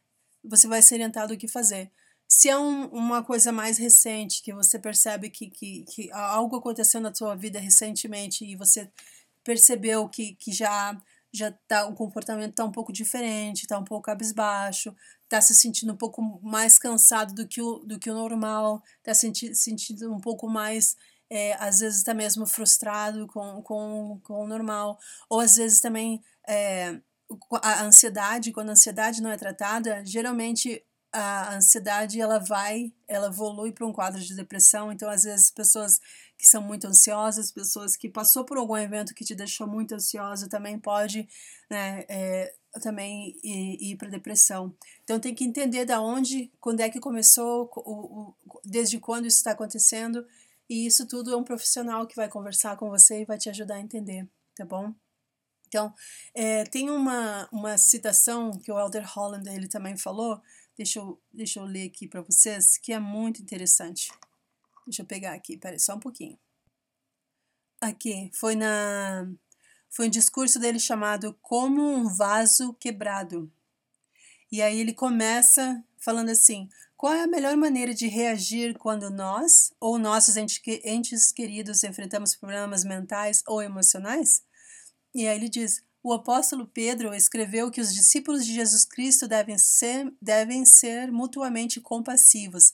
[0.44, 1.92] você vai ser orientado o que fazer.
[2.28, 7.02] Se é um, uma coisa mais recente, que você percebe que, que, que algo aconteceu
[7.02, 8.90] na sua vida recentemente e você
[9.44, 10.96] percebeu que, que já
[11.34, 15.94] já tá o comportamento está um pouco diferente, está um pouco cabisbaixo, está se sentindo
[15.94, 20.20] um pouco mais cansado do que o, do que o normal, está senti sentindo um
[20.20, 20.96] pouco mais,
[21.30, 24.98] é, às vezes está mesmo frustrado com, com, com o normal,
[25.30, 27.00] ou às vezes também é,
[27.62, 30.84] a ansiedade, quando a ansiedade não é tratada, geralmente
[31.18, 36.00] a ansiedade ela vai, ela evolui para um quadro de depressão, então às vezes pessoas
[36.38, 40.48] que são muito ansiosas, pessoas que passou por algum evento que te deixou muito ansiosa
[40.48, 41.28] também pode
[41.70, 44.74] né, é, também ir, ir para depressão.
[45.04, 49.38] Então tem que entender da onde, quando é que começou, o, o, desde quando isso
[49.38, 50.26] está acontecendo,
[50.70, 53.76] e isso tudo é um profissional que vai conversar com você e vai te ajudar
[53.76, 54.94] a entender, tá bom?
[55.68, 55.94] Então,
[56.34, 60.42] é, tem uma, uma citação que o Elder Holland ele também falou,
[60.78, 64.12] deixa eu, deixa eu ler aqui para vocês, que é muito interessante.
[64.86, 66.38] Deixa eu pegar aqui, peraí, só um pouquinho.
[67.82, 69.28] Aqui, foi na.
[69.90, 73.52] Foi um discurso dele chamado Como um Vaso Quebrado.
[74.52, 79.72] E aí ele começa falando assim: qual é a melhor maneira de reagir quando nós
[79.80, 84.44] ou nossos entes queridos enfrentamos problemas mentais ou emocionais?
[85.14, 89.58] E aí ele diz: o apóstolo Pedro escreveu que os discípulos de Jesus Cristo devem
[89.58, 92.74] ser, devem ser mutuamente compassivos,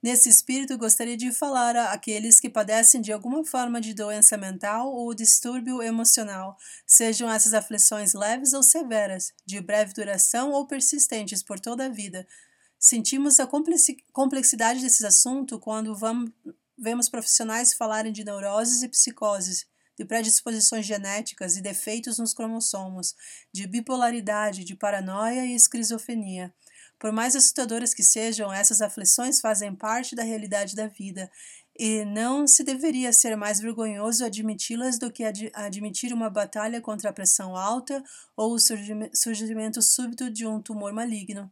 [0.00, 5.12] Nesse espírito, gostaria de falar àqueles que padecem de alguma forma de doença mental ou
[5.12, 11.86] distúrbio emocional, sejam essas aflições leves ou severas, de breve duração ou persistentes por toda
[11.86, 12.28] a vida.
[12.78, 13.48] Sentimos a
[14.12, 16.30] complexidade desse assunto quando vamos,
[16.78, 19.66] vemos profissionais falarem de neuroses e psicoses,
[19.98, 23.14] de predisposições genéticas e defeitos nos cromossomos,
[23.52, 26.54] de bipolaridade, de paranoia e esquizofrenia.
[26.98, 31.30] Por mais assustadoras que sejam, essas aflições fazem parte da realidade da vida,
[31.78, 37.10] e não se deveria ser mais vergonhoso admiti-las do que ad admitir uma batalha contra
[37.10, 38.02] a pressão alta
[38.36, 41.48] ou o surgimento súbito de um tumor maligno.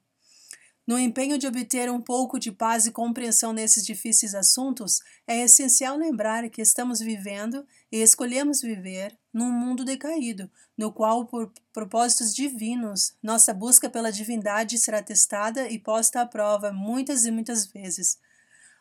[0.87, 5.97] No empenho de obter um pouco de paz e compreensão nesses difíceis assuntos, é essencial
[5.97, 13.17] lembrar que estamos vivendo e escolhemos viver num mundo decaído, no qual, por propósitos divinos,
[13.21, 18.19] nossa busca pela divindade será testada e posta à prova muitas e muitas vezes.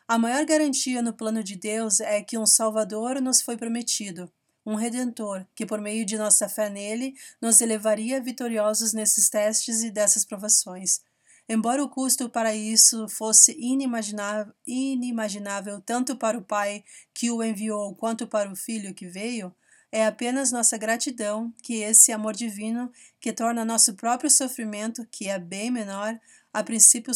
[0.06, 4.30] A maior garantia no plano de Deus é que um Salvador nos foi prometido,
[4.64, 9.90] um Redentor, que por meio de nossa fé nele nos elevaria vitoriosos nesses testes e
[9.90, 11.00] dessas provações.
[11.48, 17.94] Embora o custo para isso fosse inimaginável, inimaginável tanto para o Pai que o enviou
[17.94, 19.54] quanto para o Filho que veio,
[19.92, 25.38] é apenas nossa gratidão que esse amor divino, que torna nosso próprio sofrimento, que é
[25.38, 26.18] bem menor,
[26.52, 27.12] a princípio,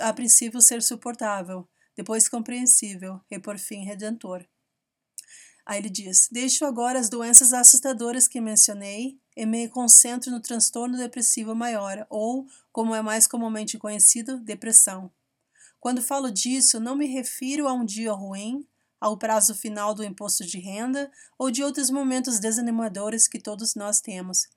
[0.00, 4.46] a princípio ser suportável, depois compreensível e por fim redentor.
[5.66, 10.98] Aí ele diz: Deixo agora as doenças assustadoras que mencionei e me concentro no transtorno
[10.98, 15.12] depressivo maior, ou, como é mais comumente conhecido, depressão.
[15.78, 18.66] Quando falo disso, não me refiro a um dia ruim,
[19.00, 24.00] ao prazo final do imposto de renda ou de outros momentos desanimadores que todos nós
[24.00, 24.48] temos.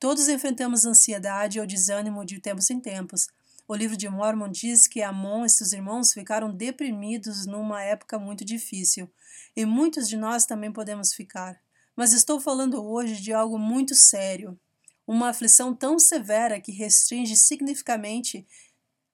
[0.00, 3.28] Todos enfrentamos ansiedade ou desânimo de tempos em tempos.
[3.68, 8.44] O livro de Mormon diz que Amon e seus irmãos ficaram deprimidos numa época muito
[8.44, 9.08] difícil,
[9.54, 11.63] e muitos de nós também podemos ficar.
[11.96, 14.58] Mas estou falando hoje de algo muito sério,
[15.06, 18.46] uma aflição tão severa que restringe significativamente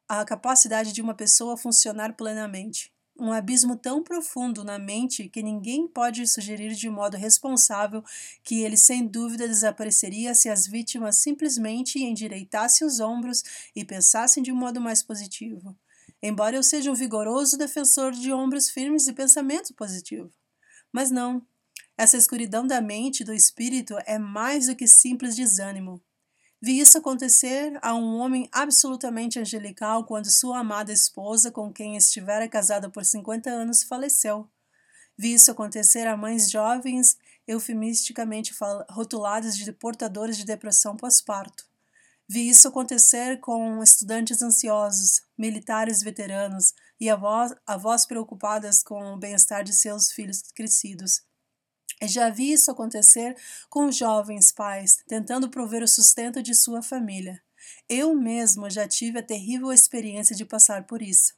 [0.09, 5.87] a capacidade de uma pessoa funcionar plenamente um abismo tão profundo na mente que ninguém
[5.87, 8.03] pode sugerir de modo responsável
[8.43, 13.43] que ele sem dúvida desapareceria se as vítimas simplesmente endireitassem os ombros
[13.77, 15.77] e pensassem de um modo mais positivo.
[16.23, 20.31] Embora eu seja um vigoroso defensor de ombros firmes e pensamento positivo.
[20.90, 21.47] Mas não.
[22.00, 26.02] Essa escuridão da mente e do espírito é mais do que simples desânimo.
[26.58, 32.48] Vi isso acontecer a um homem absolutamente angelical quando sua amada esposa, com quem estivera
[32.48, 34.48] casada por 50 anos, faleceu.
[35.14, 38.54] Vi isso acontecer a mães jovens, eufemisticamente
[38.88, 41.68] rotuladas de portadores de depressão pós-parto.
[42.26, 49.62] Vi isso acontecer com estudantes ansiosos, militares veteranos e avós, avós preocupadas com o bem-estar
[49.62, 51.28] de seus filhos crescidos.
[52.02, 53.36] Já vi isso acontecer
[53.68, 57.42] com jovens pais tentando prover o sustento de sua família.
[57.88, 61.34] Eu mesmo já tive a terrível experiência de passar por isso.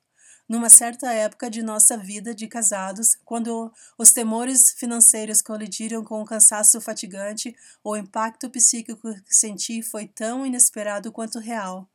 [0.48, 6.26] Numa certa época de nossa vida de casados, quando os temores financeiros colidiram com o
[6.26, 11.88] cansaço fatigante, o impacto psíquico que senti foi tão inesperado quanto real.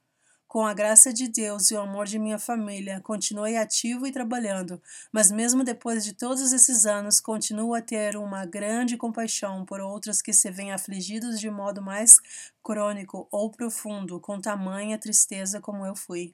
[0.48, 4.82] Com a graça de Deus e o amor de minha família, continuei ativo e trabalhando,
[5.12, 10.22] mas mesmo depois de todos esses anos, continuo a ter uma grande compaixão por outros
[10.22, 12.22] que se veem afligidos de modo mais
[12.64, 16.34] crônico ou profundo, com tamanha tristeza como eu fui.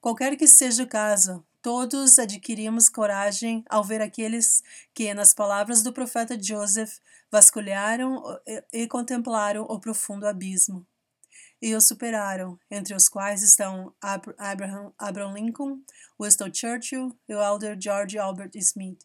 [0.00, 4.62] Qualquer que seja o caso, todos adquirimos coragem ao ver aqueles
[4.94, 6.94] que, nas palavras do profeta Joseph,
[7.30, 8.22] vasculharam
[8.72, 10.86] e contemplaram o profundo abismo
[11.64, 15.80] e o superaram, entre os quais estão Abraham, Abraham Lincoln,
[16.20, 19.02] Winston Churchill e o elder George Albert Smith.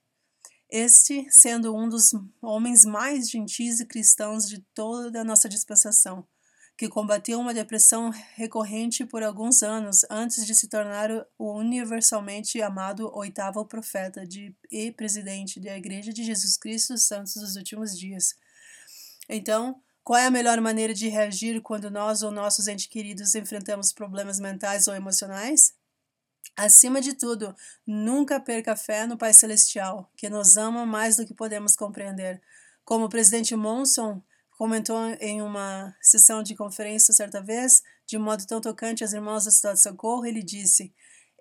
[0.70, 6.28] Este sendo um dos homens mais gentis e cristãos de toda a nossa dispensação,
[6.78, 13.10] que combateu uma depressão recorrente por alguns anos antes de se tornar o universalmente amado
[13.16, 18.36] oitavo profeta de, e presidente da Igreja de Jesus Cristo Santos dos Últimos Dias.
[19.30, 23.94] Então, qual é a melhor maneira de reagir quando nós ou nossos entes queridos enfrentamos
[23.94, 25.76] problemas mentais ou emocionais?
[26.58, 31.34] Acima de tudo, nunca perca fé no Pai Celestial, que nos ama mais do que
[31.36, 32.42] podemos compreender.
[32.84, 34.20] Como o presidente Monson
[34.58, 39.52] comentou em uma sessão de conferência certa vez, de modo tão tocante às irmãs da
[39.52, 40.92] Cidade de Socorro, ele disse: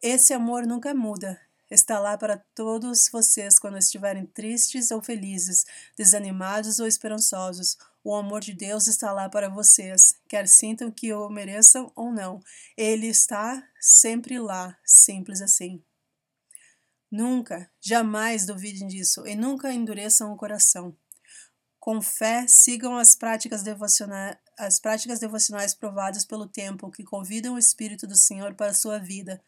[0.02, 1.40] Esse amor nunca muda.
[1.70, 7.76] Está lá para todos vocês quando estiverem tristes ou felizes, desanimados ou esperançosos,
[8.08, 12.40] o amor de Deus está lá para vocês, quer sintam que o mereçam ou não.
[12.74, 15.84] Ele está sempre lá, simples assim.
[17.12, 20.96] Nunca, jamais duvidem disso e nunca endureçam o coração.
[21.78, 27.58] Com fé, sigam as práticas devocionais, as práticas devocionais provadas pelo tempo que convidam o
[27.58, 29.38] Espírito do Senhor para a sua vida.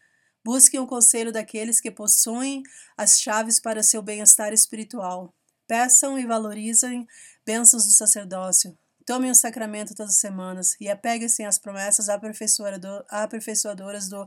[0.44, 2.62] Busquem o conselho daqueles que possuem
[2.94, 5.34] as chaves para seu bem-estar espiritual.
[5.66, 7.06] Peçam e valorizem
[7.50, 8.78] bênçãos do sacerdócio.
[9.04, 14.24] Tomem o sacramento todas as semanas e apeguem-se às promessas aperfeiçoadoras do,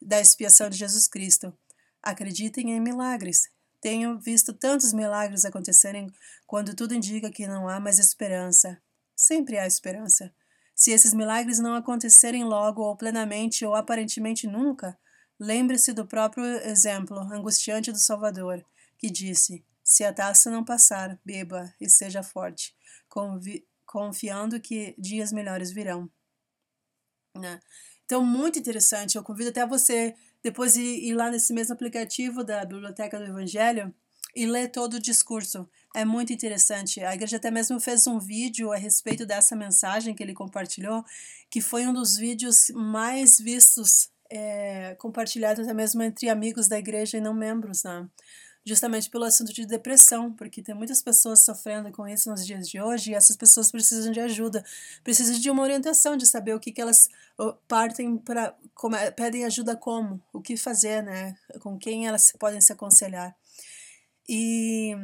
[0.00, 1.52] da expiação de Jesus Cristo.
[2.00, 3.48] Acreditem em milagres.
[3.80, 6.06] Tenho visto tantos milagres acontecerem
[6.46, 8.80] quando tudo indica que não há mais esperança.
[9.16, 10.32] Sempre há esperança.
[10.76, 14.96] Se esses milagres não acontecerem logo ou plenamente ou aparentemente nunca,
[15.40, 18.64] lembre-se do próprio exemplo angustiante do Salvador,
[18.96, 22.76] que disse: se a taça não passar, beba e seja forte,
[23.84, 26.08] confiando que dias melhores virão.
[27.36, 27.58] Né?
[28.04, 29.16] Então, muito interessante.
[29.16, 30.14] Eu convido até você
[30.44, 33.92] depois ir, ir lá nesse mesmo aplicativo da Biblioteca do Evangelho
[34.36, 35.68] e ler todo o discurso.
[35.92, 37.02] É muito interessante.
[37.02, 41.04] A igreja até mesmo fez um vídeo a respeito dessa mensagem que ele compartilhou,
[41.50, 47.18] que foi um dos vídeos mais vistos, é, compartilhados até mesmo entre amigos da igreja
[47.18, 48.08] e não membros, né?
[48.64, 52.80] Justamente pelo assunto de depressão, porque tem muitas pessoas sofrendo com isso nos dias de
[52.80, 54.64] hoje e essas pessoas precisam de ajuda,
[55.02, 57.08] precisam de uma orientação, de saber o que, que elas
[57.66, 58.54] partem para,
[59.16, 61.36] pedem ajuda como, o que fazer, né?
[61.60, 63.34] Com quem elas podem se aconselhar.
[64.28, 64.94] E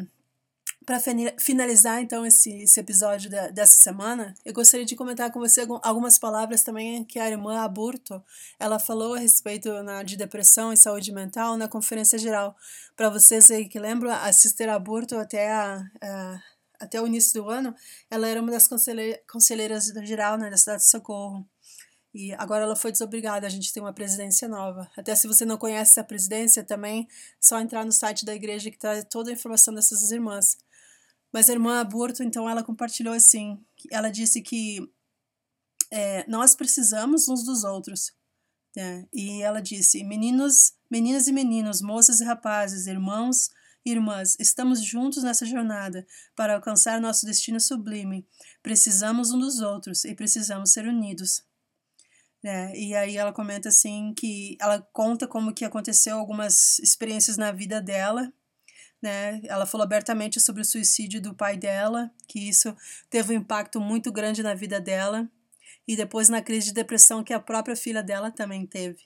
[0.87, 1.01] para
[1.37, 6.17] finalizar, então, esse, esse episódio da, dessa semana, eu gostaria de comentar com você algumas
[6.17, 8.23] palavras também que a irmã Aburto,
[8.57, 12.57] ela falou a respeito na, de depressão e saúde mental na conferência geral.
[12.95, 16.41] Para vocês aí que lembram, a Sister Aburto até, a, a,
[16.79, 17.75] até o início do ano,
[18.09, 21.45] ela era uma das conselheiras geral né, da cidade de Socorro.
[22.15, 24.89] E agora ela foi desobrigada, a gente tem uma presidência nova.
[24.97, 27.09] Até se você não conhece a presidência, também
[27.41, 30.57] só entrar no site da igreja que traz toda a informação dessas irmãs.
[31.33, 33.59] Mas a irmã Aborto, então, ela compartilhou assim:
[33.91, 34.81] ela disse que
[35.91, 38.13] é, nós precisamos uns dos outros.
[38.75, 39.07] Né?
[39.13, 43.51] E ela disse: meninos, meninas e meninos, moças e rapazes, irmãos
[43.87, 46.05] e irmãs, estamos juntos nessa jornada
[46.35, 48.27] para alcançar nosso destino sublime.
[48.61, 51.45] Precisamos um dos outros e precisamos ser unidos.
[52.43, 52.77] Né?
[52.77, 57.81] E aí ela comenta assim que ela conta como que aconteceu algumas experiências na vida
[57.81, 58.33] dela,
[59.03, 59.41] né?
[59.45, 62.77] Ela falou abertamente sobre o suicídio do pai dela, que isso
[63.11, 65.29] teve um impacto muito grande na vida dela,
[65.87, 69.05] e depois na crise de depressão que a própria filha dela também teve.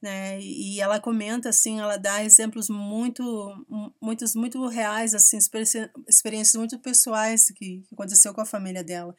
[0.00, 0.40] Né?
[0.40, 5.38] E ela comenta assim, ela dá exemplos muito, muitos, muito reais, assim,
[6.08, 9.16] experiências muito pessoais que aconteceu com a família dela.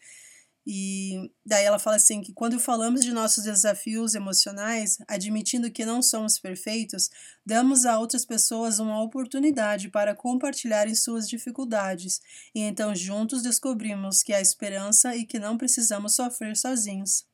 [0.66, 6.02] E daí ela fala assim que quando falamos de nossos desafios emocionais, admitindo que não
[6.02, 7.10] somos perfeitos,
[7.46, 12.22] damos a outras pessoas uma oportunidade para compartilharem suas dificuldades,
[12.56, 17.26] e então juntos descobrimos que há esperança e que não precisamos sofrer sozinhos.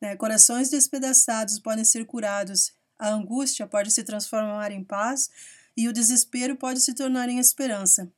[0.00, 0.16] Né?
[0.16, 5.30] Corações despedaçados podem ser curados, a angústia pode se transformar em paz
[5.76, 8.12] e o desespero pode se tornar em esperança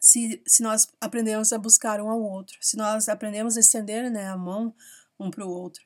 [0.00, 4.28] se, se nós aprendemos a buscar um ao outro, se nós aprendemos a estender né,
[4.28, 4.74] a mão
[5.18, 5.82] um para o outro.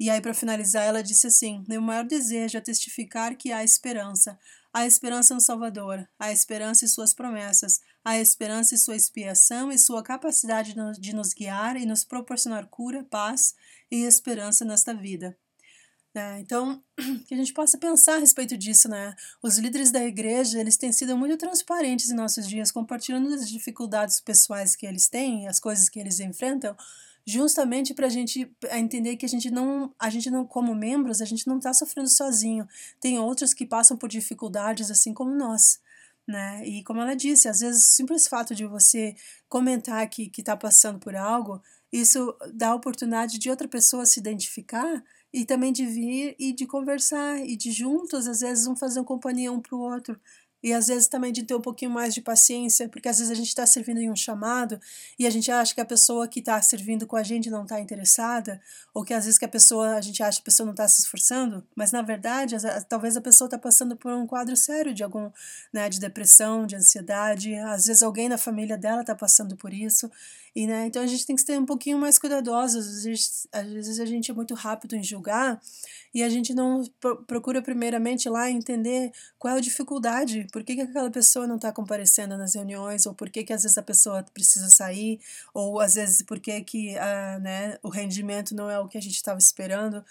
[0.00, 4.38] E aí, para finalizar, ela disse assim: Meu maior desejo é testificar que há esperança.
[4.72, 9.78] Há esperança no Salvador, há esperança em Suas promessas, há esperança em Sua expiação e
[9.78, 13.54] Sua capacidade de nos guiar e nos proporcionar cura, paz
[13.90, 15.36] e esperança nesta vida.
[16.18, 16.40] Né?
[16.40, 16.82] Então,
[17.28, 19.14] que a gente possa pensar a respeito disso, né?
[19.40, 24.20] Os líderes da igreja, eles têm sido muito transparentes em nossos dias, compartilhando as dificuldades
[24.20, 26.76] pessoais que eles têm, as coisas que eles enfrentam,
[27.24, 31.24] justamente para a gente entender que a gente não, a gente não, como membros, a
[31.24, 32.66] gente não está sofrendo sozinho.
[33.00, 35.78] Tem outros que passam por dificuldades assim como nós.
[36.26, 36.66] Né?
[36.66, 39.14] E como ela disse, às vezes o simples fato de você
[39.48, 41.62] comentar que está passando por algo,
[41.92, 45.02] isso dá a oportunidade de outra pessoa se identificar
[45.32, 49.52] e também de vir e de conversar e de juntos, às vezes, um fazer companhia
[49.52, 50.18] um para o outro.
[50.62, 53.34] E às vezes também de ter um pouquinho mais de paciência, porque às vezes a
[53.34, 54.80] gente está servindo em um chamado
[55.16, 57.80] e a gente acha que a pessoa que está servindo com a gente não está
[57.80, 58.60] interessada,
[58.92, 60.88] ou que às vezes que a pessoa, a gente acha que a pessoa não está
[60.88, 62.56] se esforçando, mas na verdade,
[62.88, 65.30] talvez a pessoa está passando por um quadro sério de algum,
[65.72, 70.10] né, de depressão, de ansiedade, às vezes alguém na família dela está passando por isso,
[70.58, 72.84] e, né, então a gente tem que ser um pouquinho mais cuidadosos.
[72.84, 75.62] Às vezes, às vezes a gente é muito rápido em julgar
[76.12, 76.82] e a gente não
[77.28, 81.70] procura primeiramente lá entender qual é a dificuldade, por que, que aquela pessoa não está
[81.70, 85.20] comparecendo nas reuniões, ou por que, que às vezes a pessoa precisa sair,
[85.54, 89.00] ou às vezes por que, que uh, né, o rendimento não é o que a
[89.00, 90.04] gente estava esperando.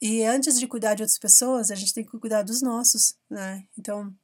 [0.00, 3.64] E antes de cuidar de outras pessoas, a gente tem que cuidar dos nossos, né?
[3.76, 4.14] Então,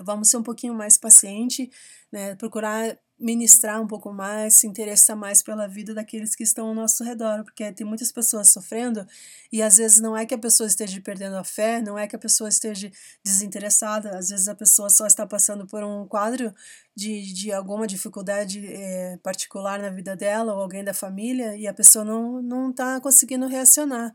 [0.00, 1.70] vamos ser um pouquinho mais paciente,
[2.10, 2.34] né?
[2.34, 7.04] Procurar ministrar um pouco mais, se interessar mais pela vida daqueles que estão ao nosso
[7.04, 9.06] redor, porque tem muitas pessoas sofrendo
[9.52, 12.16] e às vezes não é que a pessoa esteja perdendo a fé, não é que
[12.16, 12.90] a pessoa esteja
[13.24, 16.52] desinteressada, às vezes a pessoa só está passando por um quadro
[16.96, 21.72] de, de alguma dificuldade é, particular na vida dela ou alguém da família e a
[21.72, 24.12] pessoa não não está conseguindo reacionar.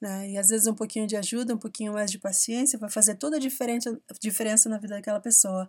[0.00, 0.32] Né?
[0.32, 3.36] E às vezes um pouquinho de ajuda, um pouquinho mais de paciência vai fazer toda
[3.36, 5.68] a diferença, diferença na vida daquela pessoa.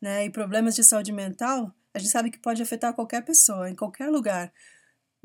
[0.00, 0.26] Né?
[0.26, 4.08] E problemas de saúde mental a gente sabe que pode afetar qualquer pessoa, em qualquer
[4.10, 4.52] lugar.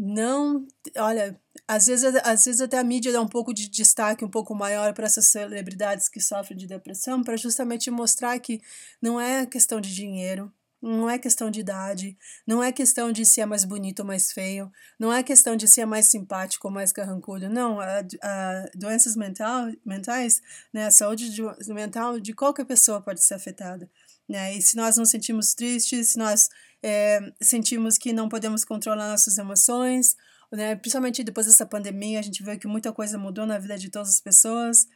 [0.01, 0.65] Não,
[0.97, 4.55] olha, às vezes, às vezes até a mídia dá um pouco de destaque um pouco
[4.55, 8.61] maior para essas celebridades que sofrem de depressão, para justamente mostrar que
[9.01, 10.51] não é questão de dinheiro,
[10.81, 12.17] Não é questão de idade,
[12.47, 15.67] não é questão de se é mais bonito ou mais feio, não é questão de
[15.67, 17.49] se é mais simpático ou mais carrancudo.
[17.49, 20.41] Não, a, a doenças mental, mentais,
[20.73, 21.41] né, a saúde de,
[21.73, 23.89] mental de qualquer pessoa pode ser afetada.
[24.29, 24.55] Né?
[24.55, 26.49] E se nós nos sentimos tristes, se nós
[26.83, 30.15] é, sentimos que não podemos controlar nossas emoções,
[30.51, 33.89] né, principalmente depois dessa pandemia, a gente vê que muita coisa mudou na vida de
[33.89, 34.87] todas as pessoas.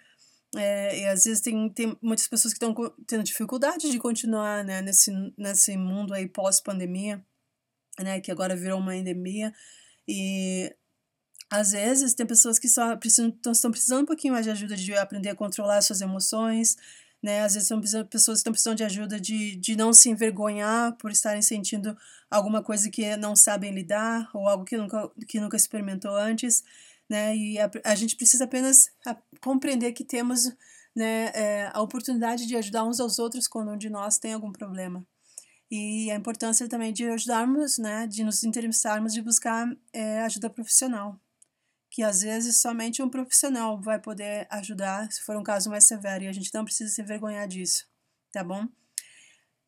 [0.56, 2.76] É, e às vezes tem, tem muitas pessoas que estão
[3.08, 7.26] tendo dificuldade de continuar né, nesse, nesse mundo aí pós-pandemia,
[8.00, 9.52] né, que agora virou uma endemia.
[10.08, 10.72] E
[11.50, 14.94] às vezes tem pessoas que só precisam, estão precisando um pouquinho mais de ajuda de
[14.96, 16.78] aprender a controlar suas emoções,
[17.24, 17.42] né?
[17.42, 21.10] Às vezes são pessoas que estão precisando de ajuda de, de não se envergonhar por
[21.10, 21.98] estarem sentindo
[22.30, 26.64] alguma coisa que não sabem lidar ou algo que nunca, que nunca experimentou antes
[27.10, 27.36] né?
[27.36, 28.90] E a, a gente precisa apenas
[29.42, 30.46] compreender que temos
[30.96, 34.52] né, é, a oportunidade de ajudar uns aos outros quando um de nós tem algum
[34.52, 35.06] problema.
[35.70, 41.20] E a importância também de ajudarmos, né, de nos interessarmos, de buscar é, ajuda profissional.
[41.94, 46.24] Que às vezes somente um profissional vai poder ajudar se for um caso mais severo,
[46.24, 47.86] e a gente não precisa se envergonhar disso,
[48.32, 48.68] tá bom?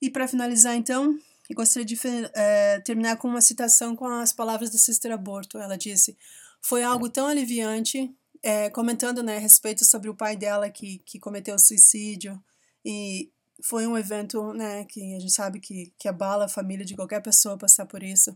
[0.02, 1.16] E para finalizar, então,
[1.48, 1.96] eu gostaria de
[2.34, 5.60] é, terminar com uma citação com as palavras da Sister Aborto.
[5.60, 6.18] Ela disse:
[6.60, 8.12] foi algo tão aliviante,
[8.42, 12.44] é, comentando né, a respeito sobre o pai dela que, que cometeu suicídio.
[12.84, 13.32] E
[13.64, 17.22] foi um evento né, que a gente sabe que, que abala a família de qualquer
[17.22, 18.36] pessoa passar por isso.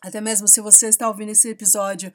[0.00, 2.12] Até mesmo se você está ouvindo esse episódio,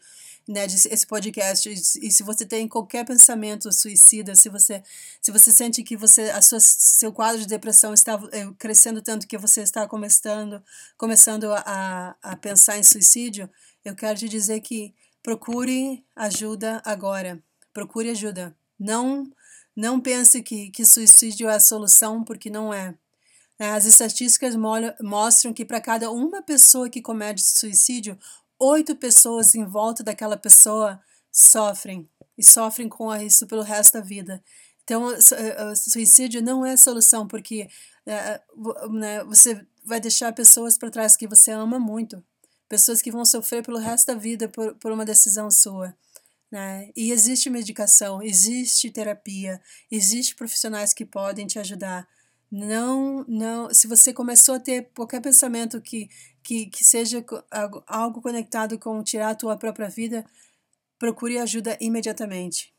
[0.48, 4.84] né, esse podcast, e se você tem qualquer pensamento suicida, se você,
[5.22, 9.28] se você sente que você, a sua, seu quadro de depressão está é, crescendo tanto
[9.28, 10.62] que você está começando,
[10.98, 13.50] começando a, a pensar em suicídio,
[13.86, 17.42] eu quero te dizer que procure ajuda agora.
[17.74, 18.56] Procure ajuda.
[18.78, 19.32] Não
[19.76, 22.94] não pense que, que suicídio é a solução, porque não é.
[23.64, 24.56] É as estatísticas
[25.02, 28.18] mostram que para cada uma pessoa que comete suicídio,
[28.60, 31.00] oito pessoas em volta daquela pessoa
[31.32, 32.10] sofrem.
[32.38, 34.44] E sofrem com isso pelo resto da vida.
[34.84, 37.70] Então, o suicídio não é a solução, porque
[38.06, 38.42] é,
[38.90, 42.24] né, você vai deixar pessoas para trás que você ama muito
[42.74, 45.96] pessoas que vão sofrer pelo resto da vida por, por uma decisão sua.
[46.52, 46.90] Né?
[46.96, 49.62] E existe medicação, existe terapia,
[49.92, 52.08] existe profissionais que podem te ajudar.
[52.56, 56.08] Não, não, se você começou a ter qualquer pensamento que,
[56.44, 57.26] que, que seja
[57.88, 60.24] algo conectado com tirar a tua própria vida,
[61.00, 62.72] procure ajuda imediatamente.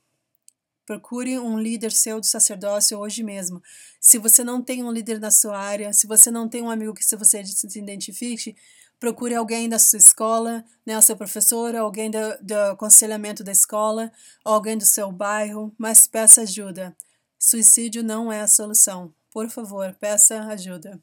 [0.87, 3.61] Procure um líder seu do sacerdócio hoje mesmo.
[4.01, 6.95] Se você não tem um líder na sua área, se você não tem um amigo
[6.95, 8.55] que se você se identifique,
[9.01, 14.13] procure alguém da sua escola, né, o seu professor, alguém do, do aconselhamento da escola,
[14.45, 16.97] alguém do seu bairro, mas peça ajuda.
[17.41, 19.13] Suicídio não é a solução.
[19.35, 21.03] Por favor, peça ajuda.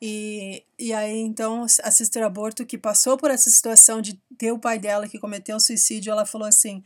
[0.00, 4.60] E, e aí, então, a Sister Aborto, que passou por essa situação de ter o
[4.60, 6.84] pai dela que cometeu suicídio, ela falou assim: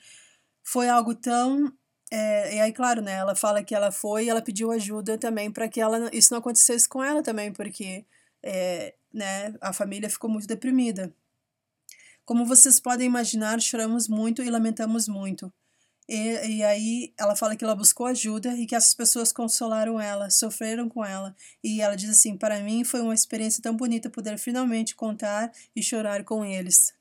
[0.64, 1.70] foi algo tão.
[2.10, 3.12] É, e aí, claro, né?
[3.12, 6.38] Ela fala que ela foi e ela pediu ajuda também para que ela, isso não
[6.38, 8.06] acontecesse com ela também, porque
[8.42, 11.14] é, né, a família ficou muito deprimida.
[12.24, 15.52] Como vocês podem imaginar, choramos muito e lamentamos muito.
[16.08, 20.30] E, e aí ela fala que ela buscou ajuda e que essas pessoas consolaram ela,
[20.30, 21.34] sofreram com ela.
[21.62, 25.82] E ela diz assim: Para mim foi uma experiência tão bonita poder finalmente contar e
[25.82, 26.94] chorar com eles.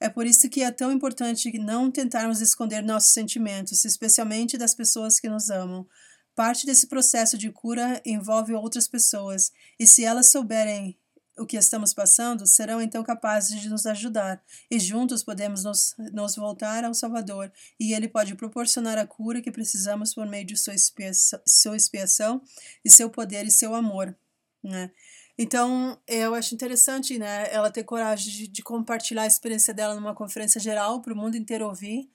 [0.00, 5.20] É por isso que é tão importante não tentarmos esconder nossos sentimentos, especialmente das pessoas
[5.20, 5.86] que nos amam.
[6.34, 10.96] Parte desse processo de cura envolve outras pessoas, e se elas souberem
[11.38, 16.36] o que estamos passando, serão então capazes de nos ajudar, e juntos podemos nos, nos
[16.36, 20.74] voltar ao Salvador, e Ele pode proporcionar a cura que precisamos por meio de sua
[20.74, 22.42] expiação, sua expiação
[22.84, 24.16] e seu poder e seu amor.
[24.62, 24.90] Né?
[25.38, 30.14] Então, eu acho interessante né, ela ter coragem de, de compartilhar a experiência dela numa
[30.14, 32.08] conferência geral para o mundo inteiro ouvir,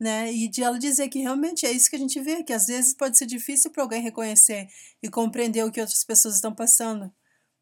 [0.00, 0.32] né?
[0.32, 2.92] E de ela dizer que realmente é isso que a gente vê, que às vezes
[2.92, 4.68] pode ser difícil para alguém reconhecer
[5.00, 7.12] e compreender o que outras pessoas estão passando,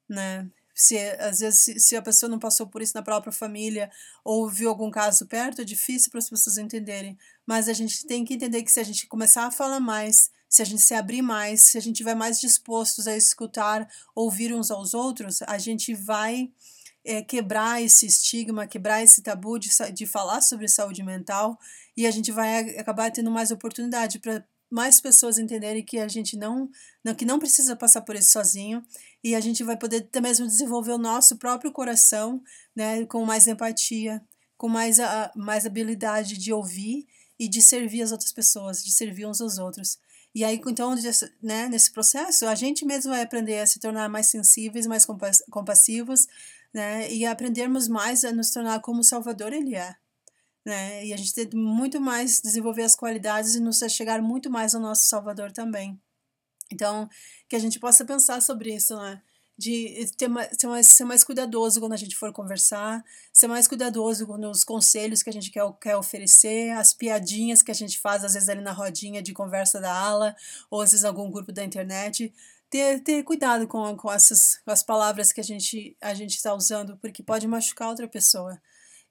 [0.09, 0.51] né?
[0.81, 3.91] Se às vezes se, se, a pessoa não passou por isso na própria família
[4.25, 7.19] ou viu algum caso perto, é difícil para as pessoas entenderem.
[7.47, 10.63] Mas a gente tem que entender que se a gente começar a falar mais, se
[10.63, 14.71] a gente se abrir mais, se a gente estiver mais dispostos a escutar, ouvir uns
[14.71, 16.51] aos outros, a gente vai
[17.05, 21.59] é, quebrar esse estigma, quebrar esse tabu de, de falar sobre saúde mental
[21.97, 26.37] e a gente vai acabar tendo mais oportunidade para mais pessoas entenderem que a gente
[26.37, 26.71] não,
[27.05, 28.83] não, que não precisa passar por isso sozinho
[29.23, 32.43] e a gente vai poder até mesmo desenvolver o nosso próprio coração,
[32.75, 34.23] né, com mais empatia,
[34.57, 37.07] com mais, a, mais habilidade de ouvir
[37.39, 39.99] e de servir as outras pessoas, de servir uns aos outros.
[40.33, 40.95] E aí, então,
[41.43, 45.05] né, nesse processo, a gente mesmo vai aprender a se tornar mais sensíveis, mais
[45.51, 46.29] compassivos,
[46.73, 49.97] né, e aprendermos mais a nos tornar como o Salvador ele é.
[50.71, 54.73] Né, e a gente tem muito mais desenvolver as qualidades e nos chegar muito mais
[54.73, 56.01] ao nosso Salvador também.
[56.73, 57.09] Então,
[57.49, 59.21] que a gente possa pensar sobre isso, né?
[59.61, 63.69] de ter mais, ser, mais, ser mais cuidadoso quando a gente for conversar, ser mais
[63.69, 68.25] cuidadoso nos conselhos que a gente quer, quer oferecer, as piadinhas que a gente faz,
[68.25, 70.35] às vezes, ali na rodinha de conversa da ala,
[70.71, 72.33] ou às vezes algum grupo da internet.
[72.71, 76.55] Ter, ter cuidado com, com essas com as palavras que a gente a gente está
[76.55, 78.59] usando, porque pode machucar outra pessoa.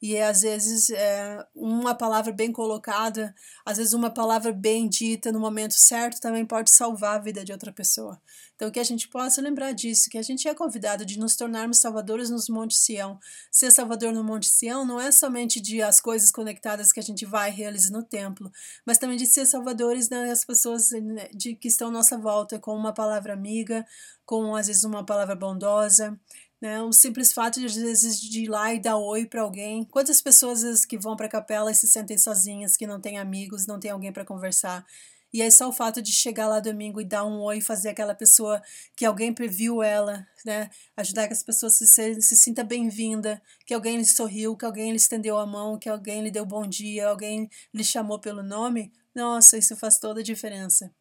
[0.02, 3.36] E às vezes é, uma palavra bem colocada,
[3.66, 7.52] às vezes uma palavra bem dita no momento certo também pode salvar a vida de
[7.52, 8.22] outra pessoa.
[8.56, 11.80] Então que a gente possa lembrar disso, que a gente é convidado de nos tornarmos
[11.80, 13.20] salvadores nos Monte Sião.
[13.52, 17.26] Ser salvador no Monte Sião não é somente de as coisas conectadas que a gente
[17.26, 18.50] vai realizar no templo,
[18.86, 22.74] mas também de ser salvadores das pessoas né, de que estão à nossa volta, com
[22.74, 23.86] uma palavra amiga,
[24.26, 26.20] com às vezes uma palavra bondosa,
[26.62, 26.82] né?
[26.82, 29.84] O simples fato de, às vezes, de ir lá e dar oi para alguém.
[29.86, 33.18] Quantas pessoas vezes, que vão para a capela e se sentem sozinhas, que não têm
[33.18, 34.86] amigos, não tem alguém para conversar.
[35.32, 38.16] E aí só o fato de chegar lá domingo e dar um oi, fazer aquela
[38.16, 38.62] pessoa
[38.96, 40.72] que alguém previu ela, né?
[40.98, 44.90] Ajudar que as pessoas se, se, se sinta bem-vinda, que alguém lhe sorriu, que alguém
[44.90, 48.92] lhe estendeu a mão, que alguém lhe deu bom dia, alguém lhe chamou pelo nome.
[49.14, 50.92] Nossa, isso faz toda a diferença.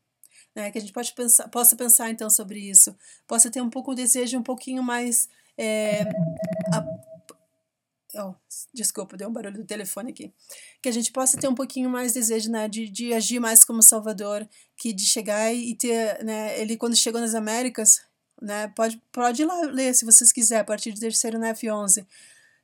[0.55, 0.71] Né?
[0.71, 2.95] Que a gente pode pensar, possa pensar então sobre isso,
[3.27, 5.27] possa ter um pouco o desejo um pouquinho mais
[5.59, 6.03] é,
[6.73, 6.85] a,
[8.25, 8.35] oh,
[8.73, 10.33] desculpa, deu um barulho do telefone aqui.
[10.81, 13.83] Que a gente possa ter um pouquinho mais desejo né, de, de agir mais como
[13.83, 18.01] Salvador, que de chegar e ter, né, ele quando chegou nas Américas,
[18.41, 22.07] né, pode, pode ir lá ler se vocês quiserem, a partir de terceiro na F11.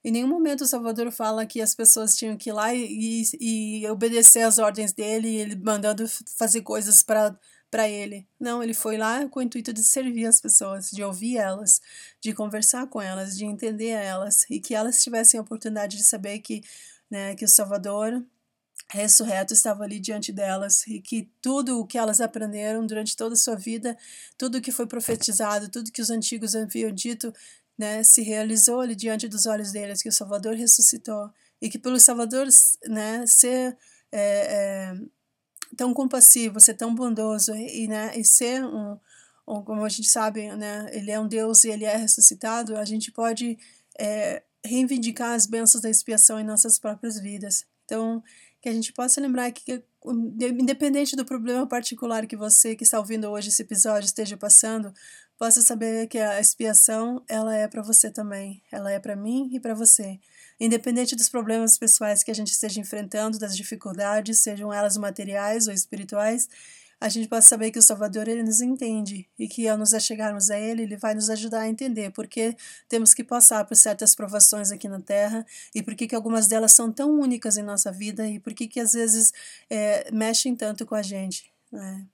[0.04, 3.80] Em nenhum momento o Salvador fala que as pessoas tinham que ir lá e, e,
[3.80, 7.36] e obedecer às ordens dele, ele mandando fazer coisas para
[7.74, 8.24] para ele.
[8.38, 11.80] Não, ele foi lá com o intuito de servir as pessoas, de ouvir elas,
[12.20, 16.38] de conversar com elas, de entender elas e que elas tivessem a oportunidade de saber
[16.38, 16.62] que,
[17.10, 18.24] né, que o Salvador
[18.90, 23.36] ressurreto estava ali diante delas e que tudo o que elas aprenderam durante toda a
[23.36, 23.98] sua vida,
[24.38, 27.34] tudo o que foi profetizado, tudo que os antigos haviam dito,
[27.76, 31.28] né, se realizou ali diante dos olhos deles, que o Salvador ressuscitou
[31.60, 32.46] e que pelo Salvador,
[32.86, 33.76] né, ser
[34.12, 34.94] é, é,
[35.74, 38.98] tão compassivo, ser tão bondoso e, né, e ser um,
[39.46, 42.84] um, como a gente sabe, né, ele é um Deus e ele é ressuscitado, a
[42.84, 43.58] gente pode
[43.98, 47.66] é, reivindicar as bênçãos da expiação em nossas próprias vidas.
[47.84, 48.22] Então,
[48.60, 49.82] que a gente possa lembrar que,
[50.58, 54.92] independente do problema particular que você que está ouvindo hoje esse episódio esteja passando,
[55.38, 59.60] possa saber que a expiação ela é para você também, ela é para mim e
[59.60, 60.18] para você.
[60.60, 65.74] Independente dos problemas pessoais que a gente esteja enfrentando, das dificuldades, sejam elas materiais ou
[65.74, 66.48] espirituais,
[67.00, 70.50] a gente pode saber que o Salvador ele nos entende e que ao nos achegarmos
[70.50, 72.56] a ele, ele vai nos ajudar a entender porque
[72.88, 75.44] temos que passar por certas provações aqui na Terra
[75.74, 78.92] e por que algumas delas são tão únicas em nossa vida e por que às
[78.92, 79.32] vezes
[79.68, 81.52] é, mexem tanto com a gente.
[81.70, 82.06] Né?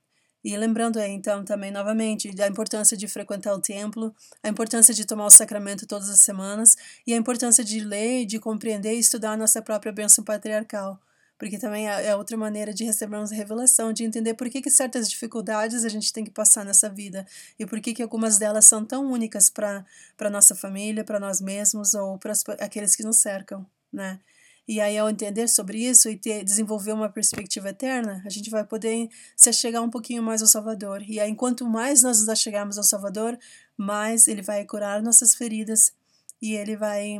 [0.42, 5.04] E lembrando aí, então, também novamente, da importância de frequentar o templo, a importância de
[5.04, 6.76] tomar o sacramento todas as semanas
[7.06, 10.98] e a importância de ler, de compreender e estudar a nossa própria bênção patriarcal.
[11.38, 15.08] Porque também é, é outra maneira de recebermos revelação, de entender por que, que certas
[15.08, 17.26] dificuldades a gente tem que passar nessa vida
[17.58, 19.84] e por que, que algumas delas são tão únicas para
[20.18, 24.20] a nossa família, para nós mesmos ou para aqueles que nos cercam, né?
[24.68, 28.64] E aí, ao entender sobre isso e ter, desenvolver uma perspectiva eterna, a gente vai
[28.64, 31.02] poder se chegar um pouquinho mais ao Salvador.
[31.08, 33.38] E aí, enquanto mais nós nos chegarmos ao Salvador,
[33.76, 35.92] mais ele vai curar nossas feridas
[36.40, 37.18] e ele vai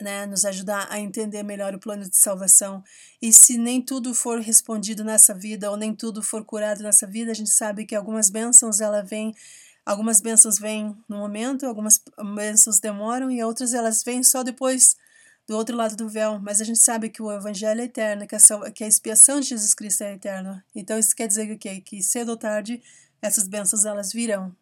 [0.00, 2.82] né, nos ajudar a entender melhor o plano de salvação.
[3.22, 7.30] E se nem tudo for respondido nessa vida ou nem tudo for curado nessa vida,
[7.30, 9.32] a gente sabe que algumas bênçãos ela vem
[9.86, 12.00] Algumas bênçãos vêm no momento, algumas
[12.34, 14.96] bênçãos demoram e outras elas vêm só depois
[15.46, 18.34] do outro lado do véu, mas a gente sabe que o evangelho é eterno, que
[18.34, 20.64] a, que a expiação de Jesus Cristo é eterna.
[20.74, 22.82] Então isso quer dizer que, que cedo ou tarde
[23.20, 24.54] essas bênçãos elas virão.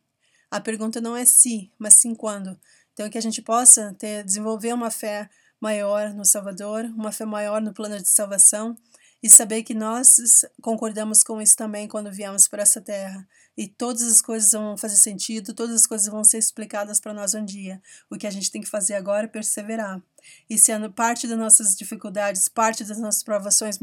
[0.51, 2.59] A pergunta não é se, mas sim quando.
[2.93, 5.31] Então que a gente possa ter desenvolver uma fé
[5.61, 8.77] maior no Salvador, uma fé maior no plano de salvação
[9.23, 13.27] e saber que nós concordamos com isso também quando viemos para essa terra.
[13.57, 17.35] E todas as coisas vão fazer sentido, todas as coisas vão ser explicadas para nós
[17.35, 17.83] um dia.
[18.09, 20.03] O que a gente tem que fazer agora é perseverar.
[20.49, 23.79] E sendo parte das nossas dificuldades, parte das nossas provações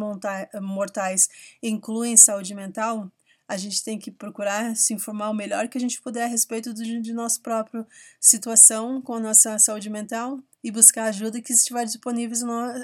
[0.62, 1.30] mortais
[1.62, 3.12] incluem saúde mental,
[3.50, 6.72] a gente tem que procurar se informar o melhor que a gente puder a respeito
[6.72, 7.86] de, de nossa própria
[8.20, 12.38] situação com a nossa saúde mental e buscar ajuda que estiver disponível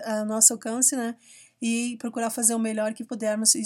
[0.05, 1.15] ao nosso alcance, né?
[1.61, 3.61] E procurar fazer o melhor que pudermos e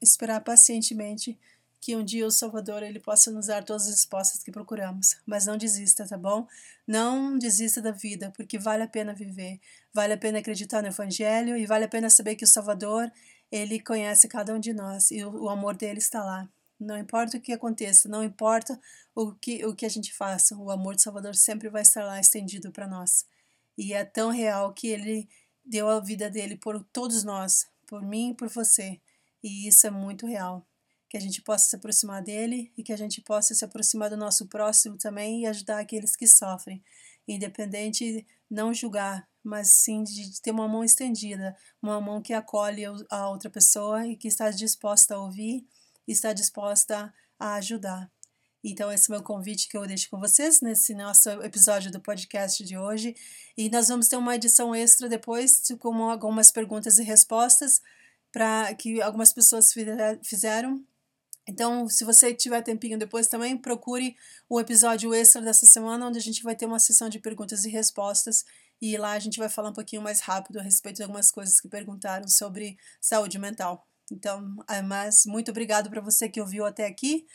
[0.00, 1.36] esperar pacientemente
[1.80, 5.16] que um dia o Salvador ele possa nos dar todas as respostas que procuramos.
[5.24, 6.46] Mas não desista, tá bom?
[6.86, 9.60] Não desista da vida, porque vale a pena viver,
[9.92, 13.10] vale a pena acreditar no Evangelho e vale a pena saber que o Salvador
[13.50, 16.48] ele conhece cada um de nós e o, o amor dele está lá.
[16.78, 18.78] Não importa o que aconteça, não importa
[19.14, 22.20] o que, o que a gente faça, o amor do Salvador sempre vai estar lá
[22.20, 23.26] estendido para nós.
[23.76, 25.28] E é tão real que ele
[25.64, 29.00] deu a vida dele por todos nós, por mim e por você.
[29.42, 30.67] E isso é muito real.
[31.08, 34.16] Que a gente possa se aproximar dele e que a gente possa se aproximar do
[34.16, 36.82] nosso próximo também e ajudar aqueles que sofrem.
[37.26, 43.28] Independente, não julgar, mas sim de ter uma mão estendida, uma mão que acolhe a
[43.28, 45.66] outra pessoa e que está disposta a ouvir
[46.12, 48.10] está disposta a ajudar.
[48.64, 52.00] Então, esse é o meu convite que eu deixo com vocês nesse nosso episódio do
[52.00, 53.14] podcast de hoje.
[53.56, 57.80] E nós vamos ter uma edição extra depois, com algumas perguntas e respostas
[58.32, 59.72] para que algumas pessoas
[60.24, 60.84] fizeram.
[61.48, 64.14] Então, se você tiver tempinho depois também, procure
[64.50, 67.70] o episódio extra dessa semana, onde a gente vai ter uma sessão de perguntas e
[67.70, 68.44] respostas.
[68.82, 71.58] E lá a gente vai falar um pouquinho mais rápido a respeito de algumas coisas
[71.58, 73.88] que perguntaram sobre saúde mental.
[74.12, 77.26] Então, é mas muito obrigado para você que ouviu até aqui.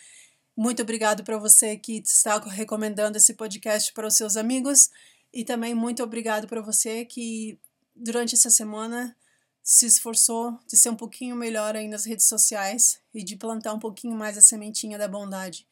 [0.56, 4.92] Muito obrigado para você que está recomendando esse podcast para os seus amigos.
[5.34, 7.60] E também muito obrigado para você que
[7.96, 9.16] durante essa semana
[9.64, 13.80] se esforçou de ser um pouquinho melhor aí nas redes sociais e de plantar um
[13.80, 15.66] pouquinho mais a sementinha da bondade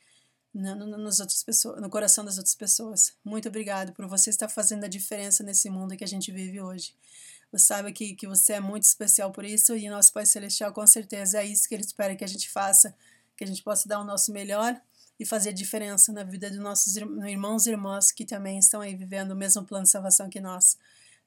[0.53, 3.13] no, no, nos outras pessoas, no coração das outras pessoas.
[3.23, 6.95] Muito obrigado por você estar fazendo a diferença nesse mundo que a gente vive hoje.
[7.51, 10.87] Você sabe que, que você é muito especial por isso e nosso Pai Celestial com
[10.87, 12.95] certeza é isso que Ele espera que a gente faça,
[13.35, 14.79] que a gente possa dar o nosso melhor
[15.19, 19.31] e fazer diferença na vida dos nossos irmãos e irmãs que também estão aí vivendo
[19.31, 20.77] o mesmo plano de salvação que nós.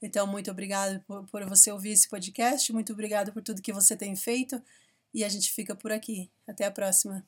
[0.04, 3.96] Então, muito obrigado por, por você ouvir esse podcast, muito obrigado por tudo que você
[3.96, 4.62] tem feito
[5.14, 6.30] e a gente fica por aqui.
[6.46, 7.26] Até a próxima.